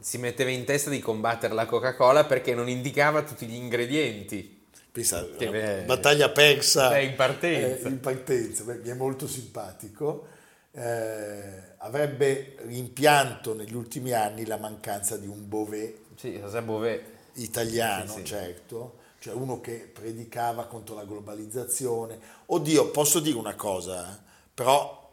Si 0.00 0.18
metteva 0.18 0.50
in 0.50 0.66
testa 0.66 0.90
di 0.90 0.98
combattere 0.98 1.54
la 1.54 1.64
Coca-Cola 1.64 2.24
perché 2.26 2.54
non 2.54 2.68
indicava 2.68 3.22
tutti 3.22 3.46
gli 3.46 3.54
ingredienti. 3.54 4.66
pensa, 4.92 5.26
Che 5.34 5.48
bello. 5.48 5.86
battaglia 5.86 6.28
persa 6.28 6.98
in 6.98 7.14
partenza. 7.14 7.88
eh, 7.88 7.90
in 7.90 8.00
partenza. 8.00 8.64
Beh, 8.64 8.80
mi 8.84 8.90
è 8.90 8.92
molto 8.94 9.26
simpatico. 9.26 10.26
Eh, 10.72 11.62
avrebbe 11.78 12.56
rimpianto 12.66 13.54
negli 13.54 13.74
ultimi 13.74 14.12
anni 14.12 14.44
la 14.44 14.58
mancanza 14.58 15.16
di 15.16 15.26
un 15.26 15.48
Beauvais 15.48 15.90
Sì, 16.16 16.32
José 16.38 17.02
italiano, 17.36 18.10
Sì, 18.12 18.18
sì. 18.18 18.24
certo, 18.26 18.98
cioè 19.24 19.32
uno 19.32 19.58
che 19.58 19.90
predicava 19.90 20.66
contro 20.66 20.94
la 20.94 21.06
globalizzazione. 21.06 22.20
Oddio, 22.44 22.90
posso 22.90 23.20
dire 23.20 23.38
una 23.38 23.54
cosa, 23.54 24.12
eh? 24.12 24.18
però 24.52 25.03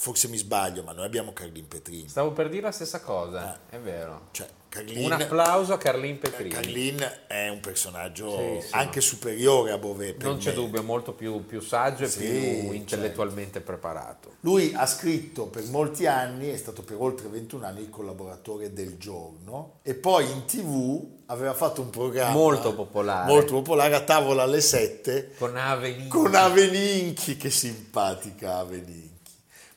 forse 0.00 0.28
mi 0.28 0.36
sbaglio, 0.36 0.82
ma 0.84 0.92
noi 0.92 1.04
abbiamo 1.06 1.32
Carlin 1.32 1.66
Petrini. 1.66 2.08
Stavo 2.08 2.32
per 2.32 2.48
dire 2.48 2.62
la 2.62 2.72
stessa 2.72 3.00
cosa, 3.00 3.60
è 3.68 3.78
vero. 3.78 4.28
Cioè, 4.30 4.46
Carlin, 4.68 5.06
Un 5.06 5.12
applauso 5.12 5.72
a 5.72 5.78
Carlin 5.78 6.18
Petrini. 6.18 6.50
Carlin 6.50 7.20
è 7.26 7.48
un 7.48 7.58
personaggio 7.58 8.30
Sì, 8.60 8.66
sì. 8.68 8.74
anche 8.74 9.00
superiore 9.00 9.72
a 9.72 9.78
Beauvais. 9.78 10.12
per 10.12 10.26
Non 10.26 10.36
c'è 10.36 10.50
me. 10.50 10.54
dubbio, 10.56 10.80
è 10.80 10.84
molto 10.84 11.14
più, 11.14 11.44
più 11.46 11.60
saggio 11.60 12.04
e 12.04 12.08
Sì, 12.08 12.18
più 12.20 12.28
certo. 12.28 12.72
intellettualmente 12.74 13.60
preparato. 13.60 14.34
Lui 14.40 14.72
ha 14.74 14.84
scritto 14.86 15.46
per 15.46 15.64
molti 15.64 16.06
anni, 16.06 16.50
è 16.50 16.56
stato 16.58 16.82
per 16.82 16.96
oltre 17.00 17.28
21 17.28 17.64
anni 17.66 17.80
il 17.80 17.88
collaboratore 17.90 18.72
del 18.74 18.98
giorno 18.98 19.78
e 19.82 19.94
poi 19.94 20.30
in 20.30 20.44
tv 20.44 21.16
aveva 21.26 21.54
fatto 21.54 21.80
un 21.80 21.88
programma 21.90 22.32
Molto 22.34 22.74
popolare. 22.74 23.26
molto 23.26 23.54
popolare 23.54 23.94
a 23.94 24.00
tavola 24.02 24.42
alle 24.42 24.60
7 24.60 25.32
Con 25.38 25.56
Aveni. 25.56 26.08
con 26.08 26.34
Aveninchi, 26.34 27.36
che 27.38 27.48
simpatica 27.50 28.58
Aveninchi. 28.58 29.07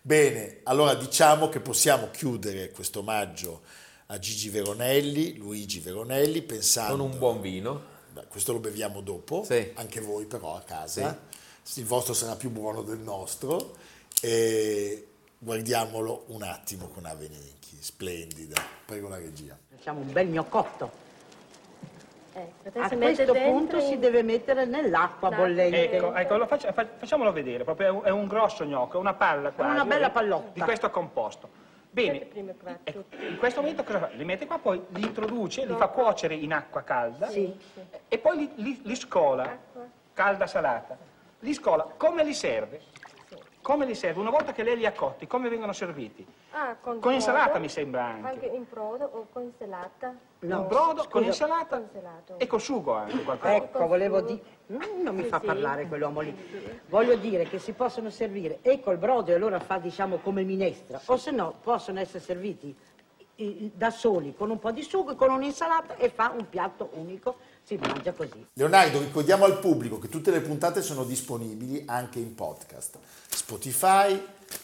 Bene, 0.03 0.61
allora 0.63 0.95
diciamo 0.95 1.47
che 1.49 1.59
possiamo 1.59 2.09
chiudere 2.09 2.71
questo 2.71 2.99
omaggio 2.99 3.61
a 4.07 4.17
Gigi 4.17 4.49
Veronelli, 4.49 5.35
Luigi 5.37 5.79
Veronelli, 5.79 6.41
pensando... 6.41 6.97
Con 6.97 7.11
un 7.11 7.17
buon 7.19 7.39
vino. 7.39 7.89
Beh, 8.11 8.25
questo 8.27 8.51
lo 8.51 8.59
beviamo 8.59 9.01
dopo, 9.01 9.43
Sì. 9.45 9.71
anche 9.75 10.01
voi 10.01 10.25
però 10.25 10.55
a 10.55 10.61
casa. 10.61 11.19
Il 11.75 11.85
vostro 11.85 12.13
sarà 12.13 12.35
più 12.35 12.49
buono 12.49 12.81
del 12.81 12.97
nostro. 12.97 13.75
E 14.21 15.07
guardiamolo 15.37 16.25
un 16.27 16.41
attimo 16.43 16.87
con 16.87 17.05
Aveninchi, 17.05 17.77
splendida. 17.79 18.61
Prego 18.85 19.07
la 19.07 19.17
regia. 19.17 19.57
Facciamo 19.69 19.99
un 19.99 20.11
bel 20.11 20.27
gnoccotto. 20.27 21.09
Ecco, 22.33 22.79
A 22.79 22.87
questo 22.89 23.33
punto 23.33 23.75
in- 23.77 23.81
si 23.81 23.99
deve 23.99 24.23
mettere 24.23 24.63
nell'acqua 24.65 25.29
L'acqua. 25.29 25.45
bollente. 25.45 25.91
Ecco, 25.91 26.13
ecco 26.13 26.37
lo 26.37 26.47
faccia- 26.47 26.71
fa- 26.71 26.87
facciamolo 26.97 27.31
vedere, 27.33 27.63
proprio 27.65 27.87
è 27.87 27.89
un, 27.89 28.01
è 28.03 28.09
un 28.09 28.27
grosso 28.27 28.63
gnocco, 28.65 28.95
è 28.95 28.99
una 28.99 29.13
palla 29.13 29.51
quasi. 29.51 29.71
una 29.71 29.85
bella 29.85 30.07
eh, 30.07 30.11
pallotta. 30.11 30.51
Di 30.53 30.61
questo 30.61 30.89
composto. 30.89 31.49
Bene, 31.93 32.27
ecco, 32.85 33.03
in 33.19 33.37
questo 33.37 33.59
momento 33.59 33.83
cosa 33.83 33.99
fa? 33.99 34.09
Li 34.13 34.23
mette 34.23 34.45
qua, 34.45 34.59
poi 34.59 34.81
li 34.89 35.01
introduce, 35.01 35.65
li 35.65 35.73
fa 35.75 35.87
cuocere 35.87 36.35
in 36.35 36.53
acqua 36.53 36.83
calda 36.83 37.27
Sì. 37.27 37.53
e 38.07 38.17
poi 38.17 38.37
li, 38.37 38.51
li- 38.55 38.79
li 38.83 38.95
scola, 38.95 39.57
calda 40.13 40.47
salata. 40.47 40.97
Li 41.39 41.53
scola, 41.53 41.85
come 41.97 42.23
li 42.23 42.33
serve? 42.33 42.79
Come 43.61 43.85
li 43.85 43.93
serve? 43.93 44.19
Una 44.19 44.31
volta 44.31 44.53
che 44.53 44.63
lei 44.63 44.75
li 44.75 44.87
ha 44.87 44.91
cotti, 44.91 45.27
come 45.27 45.47
vengono 45.47 45.71
serviti? 45.71 46.25
Ah, 46.51 46.75
con, 46.81 46.99
Con 46.99 47.13
insalata 47.13 47.45
brodo? 47.45 47.59
mi 47.59 47.69
sembra 47.69 48.05
anche. 48.05 48.27
Anche 48.27 48.45
in 48.47 48.65
brodo 48.67 49.05
o 49.05 49.27
con 49.31 49.43
insalata? 49.43 50.15
Con 50.39 50.65
brodo, 50.67 51.05
con 51.07 51.21
scusa. 51.23 51.25
insalata 51.25 51.75
Con 51.77 51.81
insalata. 51.93 52.33
e 52.37 52.47
col 52.47 52.59
sugo 52.59 52.93
anche 52.95 53.23
qualcosa. 53.23 53.53
Ecco, 53.55 53.85
volevo 53.85 54.21
dire... 54.21 54.41
Non 54.71 55.13
mi 55.15 55.23
Sì, 55.23 55.29
fa 55.29 55.39
sì. 55.39 55.45
parlare 55.45 55.87
quell'uomo 55.87 56.21
lì. 56.21 56.81
Voglio 56.87 57.15
dire 57.17 57.43
che 57.43 57.59
si 57.59 57.73
possono 57.73 58.09
servire 58.09 58.59
e 58.61 58.79
col 58.79 58.97
brodo 58.97 59.31
e 59.31 59.35
allora 59.35 59.59
fa 59.59 59.77
diciamo 59.77 60.17
come 60.17 60.43
minestra, 60.43 60.99
o 61.05 61.17
se 61.17 61.29
no 61.31 61.55
possono 61.61 61.99
essere 61.99 62.19
serviti 62.23 62.75
da 63.73 63.91
soli 63.91 64.33
con 64.35 64.49
un 64.49 64.59
po' 64.59 64.71
di 64.71 64.83
sugo 64.83 65.11
e 65.11 65.15
con 65.15 65.29
un'insalata 65.29 65.95
e 65.97 66.09
fa 66.09 66.33
un 66.35 66.49
piatto 66.49 66.89
unico, 66.93 67.37
si 67.63 67.77
mangia 67.77 68.11
così. 68.13 68.47
Leonardo, 68.53 68.99
ricordiamo 68.99 69.45
al 69.45 69.59
pubblico 69.59 69.99
che 69.99 70.09
tutte 70.09 70.31
le 70.31 70.41
puntate 70.41 70.81
sono 70.81 71.03
disponibili 71.03 71.83
anche 71.85 72.17
in 72.19 72.33
podcast. 72.35 72.97
Spotify, 73.29 74.19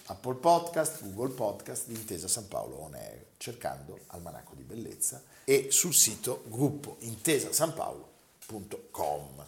Apple 0.07 0.35
Podcast, 0.35 1.03
Google 1.03 1.33
Podcast 1.33 1.87
Intesa 1.89 2.27
San 2.27 2.47
Paolo 2.47 2.81
On 2.81 2.93
Air, 2.95 3.25
cercando 3.37 3.99
Almanacco 4.07 4.53
di 4.55 4.63
Bellezza 4.63 5.21
e 5.43 5.67
sul 5.71 5.93
sito 5.93 6.43
gruppo 6.47 6.95
intesasanpaolo.com. 6.99 9.45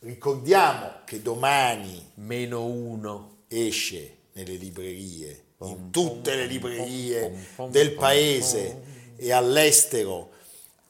Ricordiamo 0.00 0.92
che 1.04 1.22
domani 1.22 2.10
Meno 2.14 2.64
uno. 2.64 3.36
esce 3.48 4.16
nelle 4.32 4.54
librerie, 4.54 5.44
in 5.60 5.90
tutte 5.90 6.34
le 6.36 6.46
librerie 6.46 7.46
del 7.70 7.92
paese 7.94 8.82
e 9.16 9.32
all'estero, 9.32 10.30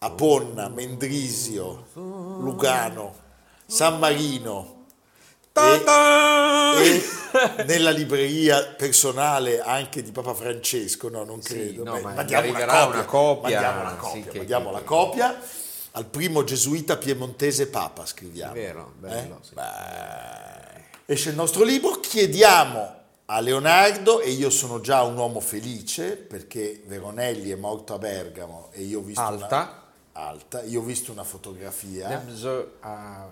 a 0.01 0.11
Ponna, 0.11 0.69
Mendrisio, 0.69 1.87
Lugano, 1.95 3.15
San 3.67 3.99
Marino. 3.99 4.77
E, 5.61 5.83
e 6.85 7.65
nella 7.65 7.91
libreria 7.91 8.65
personale 8.77 9.61
anche 9.61 10.03
di 10.05 10.13
Papa 10.13 10.33
Francesco, 10.33 11.09
no 11.09 11.25
non 11.25 11.43
Sì, 11.43 11.55
credo, 11.55 11.83
no, 11.83 11.95
Beh, 11.95 12.01
ma 12.01 12.13
mandiamo 12.13 12.43
arriverà 12.45 12.85
una 12.85 13.05
copia, 13.05 13.61
mandiamo 13.61 13.83
la 13.83 13.91
sì, 13.91 13.97
copia, 13.99 14.31
che- 14.31 14.39
mandiamo 14.39 14.67
che- 14.69 14.73
la 14.77 14.83
copia. 14.83 15.41
Al 15.93 16.05
primo 16.07 16.45
gesuita 16.45 16.97
piemontese 16.97 17.67
Papa, 17.67 18.07
scriviamo. 18.07 18.53
È 18.53 18.55
vero, 18.55 18.93
bello, 18.99 19.41
Eh? 19.43 19.45
sì. 19.45 19.55
Beh, 19.55 21.13
esce 21.13 21.31
il 21.31 21.35
nostro 21.35 21.65
libro, 21.65 21.99
chiediamo 21.99 22.95
a 23.31 23.41
Leonardo, 23.41 24.21
e 24.21 24.31
io 24.31 24.49
sono 24.49 24.81
già 24.81 25.03
un 25.03 25.17
uomo 25.17 25.41
felice 25.41 26.17
perché 26.17 26.83
Veronelli 26.87 27.51
è 27.51 27.57
morto 27.57 27.93
a 27.93 27.99
Bergamo 27.99 28.69
e 28.73 28.83
io 28.83 29.01
ho 29.01 29.03
visto 29.03 29.21
Alta. 29.21 29.47
una, 29.47 29.83
alta, 30.13 30.63
io 30.63 30.81
ho 30.81 30.83
visto 30.83 31.13
una 31.13 31.25
fotografia 31.25 32.23
a 32.81 33.29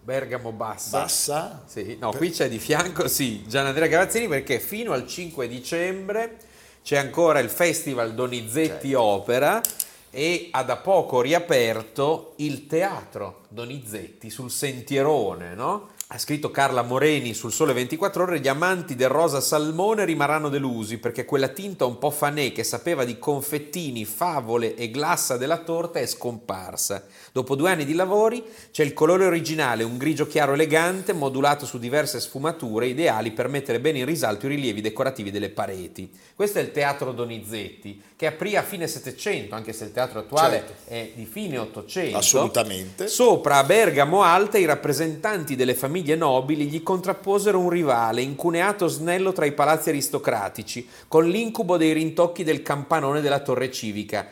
Bergamo 0.00 0.50
Bassa. 0.52 1.00
bassa. 1.00 1.62
Sì, 1.66 1.98
no, 2.00 2.12
qui 2.12 2.30
c'è 2.30 2.48
di 2.48 2.58
fianco, 2.58 3.06
sì, 3.06 3.46
Gian 3.46 3.66
Andrea 3.66 3.86
Gavazzini 3.86 4.28
perché 4.28 4.58
fino 4.60 4.92
al 4.92 5.06
5 5.06 5.46
dicembre 5.46 6.38
c'è 6.82 6.96
ancora 6.96 7.38
il 7.38 7.50
Festival 7.50 8.14
Donizetti 8.14 8.94
Opera 8.94 9.60
e 10.08 10.48
ha 10.52 10.62
da 10.62 10.76
poco 10.76 11.20
riaperto 11.20 12.32
il 12.36 12.66
teatro 12.66 13.42
Donizetti 13.48 14.30
sul 14.30 14.50
sentierone, 14.50 15.54
no? 15.54 15.90
Ha 16.08 16.18
scritto 16.18 16.50
Carla 16.50 16.82
Moreni 16.82 17.32
sul 17.32 17.50
Sole 17.50 17.72
24 17.72 18.22
Ore, 18.24 18.38
gli 18.38 18.46
amanti 18.46 18.94
del 18.94 19.08
rosa 19.08 19.40
salmone 19.40 20.04
rimarranno 20.04 20.50
delusi 20.50 20.98
perché 20.98 21.24
quella 21.24 21.48
tinta 21.48 21.86
un 21.86 21.98
po' 21.98 22.10
fanè 22.10 22.52
che 22.52 22.62
sapeva 22.62 23.04
di 23.04 23.18
confettini, 23.18 24.04
favole 24.04 24.76
e 24.76 24.90
glassa 24.90 25.38
della 25.38 25.56
torta 25.58 25.98
è 25.98 26.06
scomparsa. 26.06 27.06
Dopo 27.32 27.56
due 27.56 27.70
anni 27.70 27.86
di 27.86 27.94
lavori 27.94 28.44
c'è 28.70 28.84
il 28.84 28.92
colore 28.92 29.24
originale, 29.24 29.82
un 29.82 29.96
grigio 29.96 30.26
chiaro 30.26 30.52
elegante 30.52 31.14
modulato 31.14 31.64
su 31.64 31.78
diverse 31.78 32.20
sfumature 32.20 32.86
ideali 32.86 33.32
per 33.32 33.48
mettere 33.48 33.80
bene 33.80 34.00
in 34.00 34.04
risalto 34.04 34.44
i 34.44 34.50
rilievi 34.50 34.82
decorativi 34.82 35.30
delle 35.30 35.48
pareti. 35.48 36.12
Questo 36.34 36.58
è 36.58 36.62
il 36.62 36.70
teatro 36.70 37.12
Donizetti 37.12 38.00
che 38.14 38.26
aprì 38.26 38.56
a 38.56 38.62
fine 38.62 38.86
Settecento, 38.86 39.54
anche 39.54 39.72
se 39.72 39.84
il 39.84 39.92
teatro 39.92 40.20
attuale 40.20 40.58
Certo. 40.58 40.74
è 40.84 41.10
di 41.14 41.24
fine 41.24 41.58
Ottocento. 41.58 42.18
Assolutamente. 42.18 43.08
Sopra 43.08 43.56
a 43.56 43.64
Bergamo 43.64 44.22
Alta 44.22 44.58
i 44.58 44.66
rappresentanti 44.66 45.56
delle 45.56 45.74
famiglie 45.74 46.02
nobili 46.12 46.66
gli 46.66 46.82
contrapposero 46.82 47.58
un 47.58 47.70
rivale, 47.70 48.20
incuneato 48.20 48.86
snello 48.86 49.32
tra 49.32 49.46
i 49.46 49.52
palazzi 49.52 49.88
aristocratici, 49.88 50.86
con 51.08 51.26
l'incubo 51.26 51.78
dei 51.78 51.94
rintocchi 51.94 52.44
del 52.44 52.60
campanone 52.60 53.22
della 53.22 53.40
torre 53.40 53.70
civica. 53.70 54.28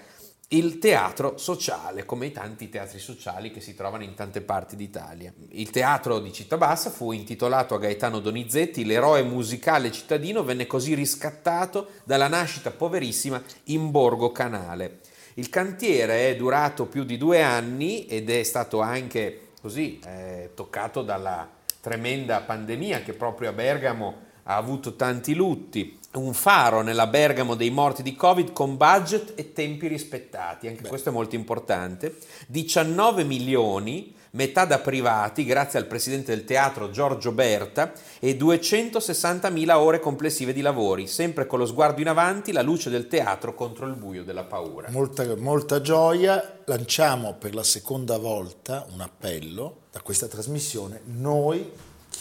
Il 0.49 0.79
teatro 0.79 1.39
sociale, 1.39 2.05
come 2.05 2.27
i 2.27 2.31
tanti 2.31 2.69
teatri 2.69 2.99
sociali 2.99 3.51
che 3.51 3.63
si 3.63 3.75
trovano 3.75 4.03
in 4.03 4.13
tante 4.13 4.43
parti 4.43 4.77
d'Italia. 4.77 5.33
Il 5.53 5.71
teatro 5.71 6.19
di 6.19 6.31
Città 6.31 6.77
fu 6.77 7.13
intitolato 7.13 7.75
a 7.75 7.79
Gaetano 7.79 8.21
Donizetti, 8.21 8.85
l'eroe 8.85 9.23
musicale 9.23 9.91
cittadino 9.91 10.45
venne 10.45 10.67
così 10.67 10.93
riscattato 10.93 11.89
dalla 12.05 12.29
nascita 12.29 12.71
poverissima 12.71 13.43
in 13.65 13.91
Borgo 13.91 14.31
Canale. 14.31 15.01
Il 15.35 15.49
cantiere 15.49 16.29
è 16.29 16.37
durato 16.37 16.85
più 16.85 17.05
di 17.05 17.17
due 17.17 17.41
anni 17.41 18.05
ed 18.05 18.29
è 18.29 18.43
stato 18.43 18.81
anche 18.81 19.53
così 19.63 19.99
eh, 20.05 20.51
toccato 20.55 21.01
dalla 21.01 21.49
tremenda 21.83 22.43
pandemia 22.43 23.03
che 23.03 23.13
proprio 23.13 23.49
a 23.49 23.53
Bergamo 23.53 24.15
ha 24.45 24.55
avuto 24.55 24.95
tanti 24.95 25.35
lutti. 25.35 25.99
Un 26.15 26.35
faro 26.35 26.83
nella 26.83 27.07
Bergamo 27.07 27.55
dei 27.55 27.71
morti 27.71 28.03
di 28.03 28.15
Covid 28.15 28.53
con 28.53 28.77
budget 28.77 29.33
e 29.35 29.53
tempi 29.53 29.87
rispettati, 29.87 30.69
anche 30.69 30.83
Beh. 30.83 30.89
questo 30.89 31.09
è 31.09 31.13
molto 31.13 31.37
importante. 31.37 32.17
19 32.49 33.25
milioni 33.25 34.15
metà 34.33 34.65
da 34.65 34.79
privati 34.79 35.45
grazie 35.45 35.79
al 35.79 35.87
presidente 35.87 36.35
del 36.35 36.45
teatro 36.45 36.91
Giorgio 36.91 37.33
Berta 37.33 37.93
e 38.19 38.37
260.000 38.37 39.71
ore 39.73 40.01
complessive 40.01 40.53
di 40.53 40.61
lavori, 40.61 41.07
sempre 41.07 41.47
con 41.47 41.59
lo 41.59 41.67
sguardo 41.67 42.01
in 42.01 42.09
avanti, 42.09 42.53
la 42.53 42.63
luce 42.63 42.91
del 42.91 43.09
teatro 43.09 43.55
contro 43.55 43.87
il 43.87 43.95
buio 43.95 44.23
della 44.23 44.45
paura. 44.45 44.91
Molta, 44.91 45.25
molta 45.37 45.81
gioia, 45.81 46.61
lanciamo 46.67 47.35
per 47.35 47.55
la 47.55 47.65
seconda 47.65 48.19
volta 48.19 48.87
un 48.93 49.01
appello 49.01 49.81
da 49.91 50.01
questa 50.01 50.29
trasmissione, 50.29 51.01
noi 51.05 51.71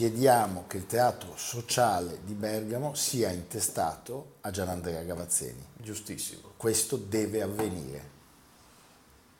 chiediamo 0.01 0.63
che 0.65 0.77
il 0.77 0.87
teatro 0.87 1.33
sociale 1.35 2.21
di 2.25 2.33
Bergamo 2.33 2.95
sia 2.95 3.29
intestato 3.29 4.37
a 4.41 4.49
Gianandrea 4.49 5.03
Gavazzeni. 5.03 5.63
Giustissimo. 5.77 6.53
Questo 6.57 6.97
deve 6.97 7.43
avvenire. 7.43 8.10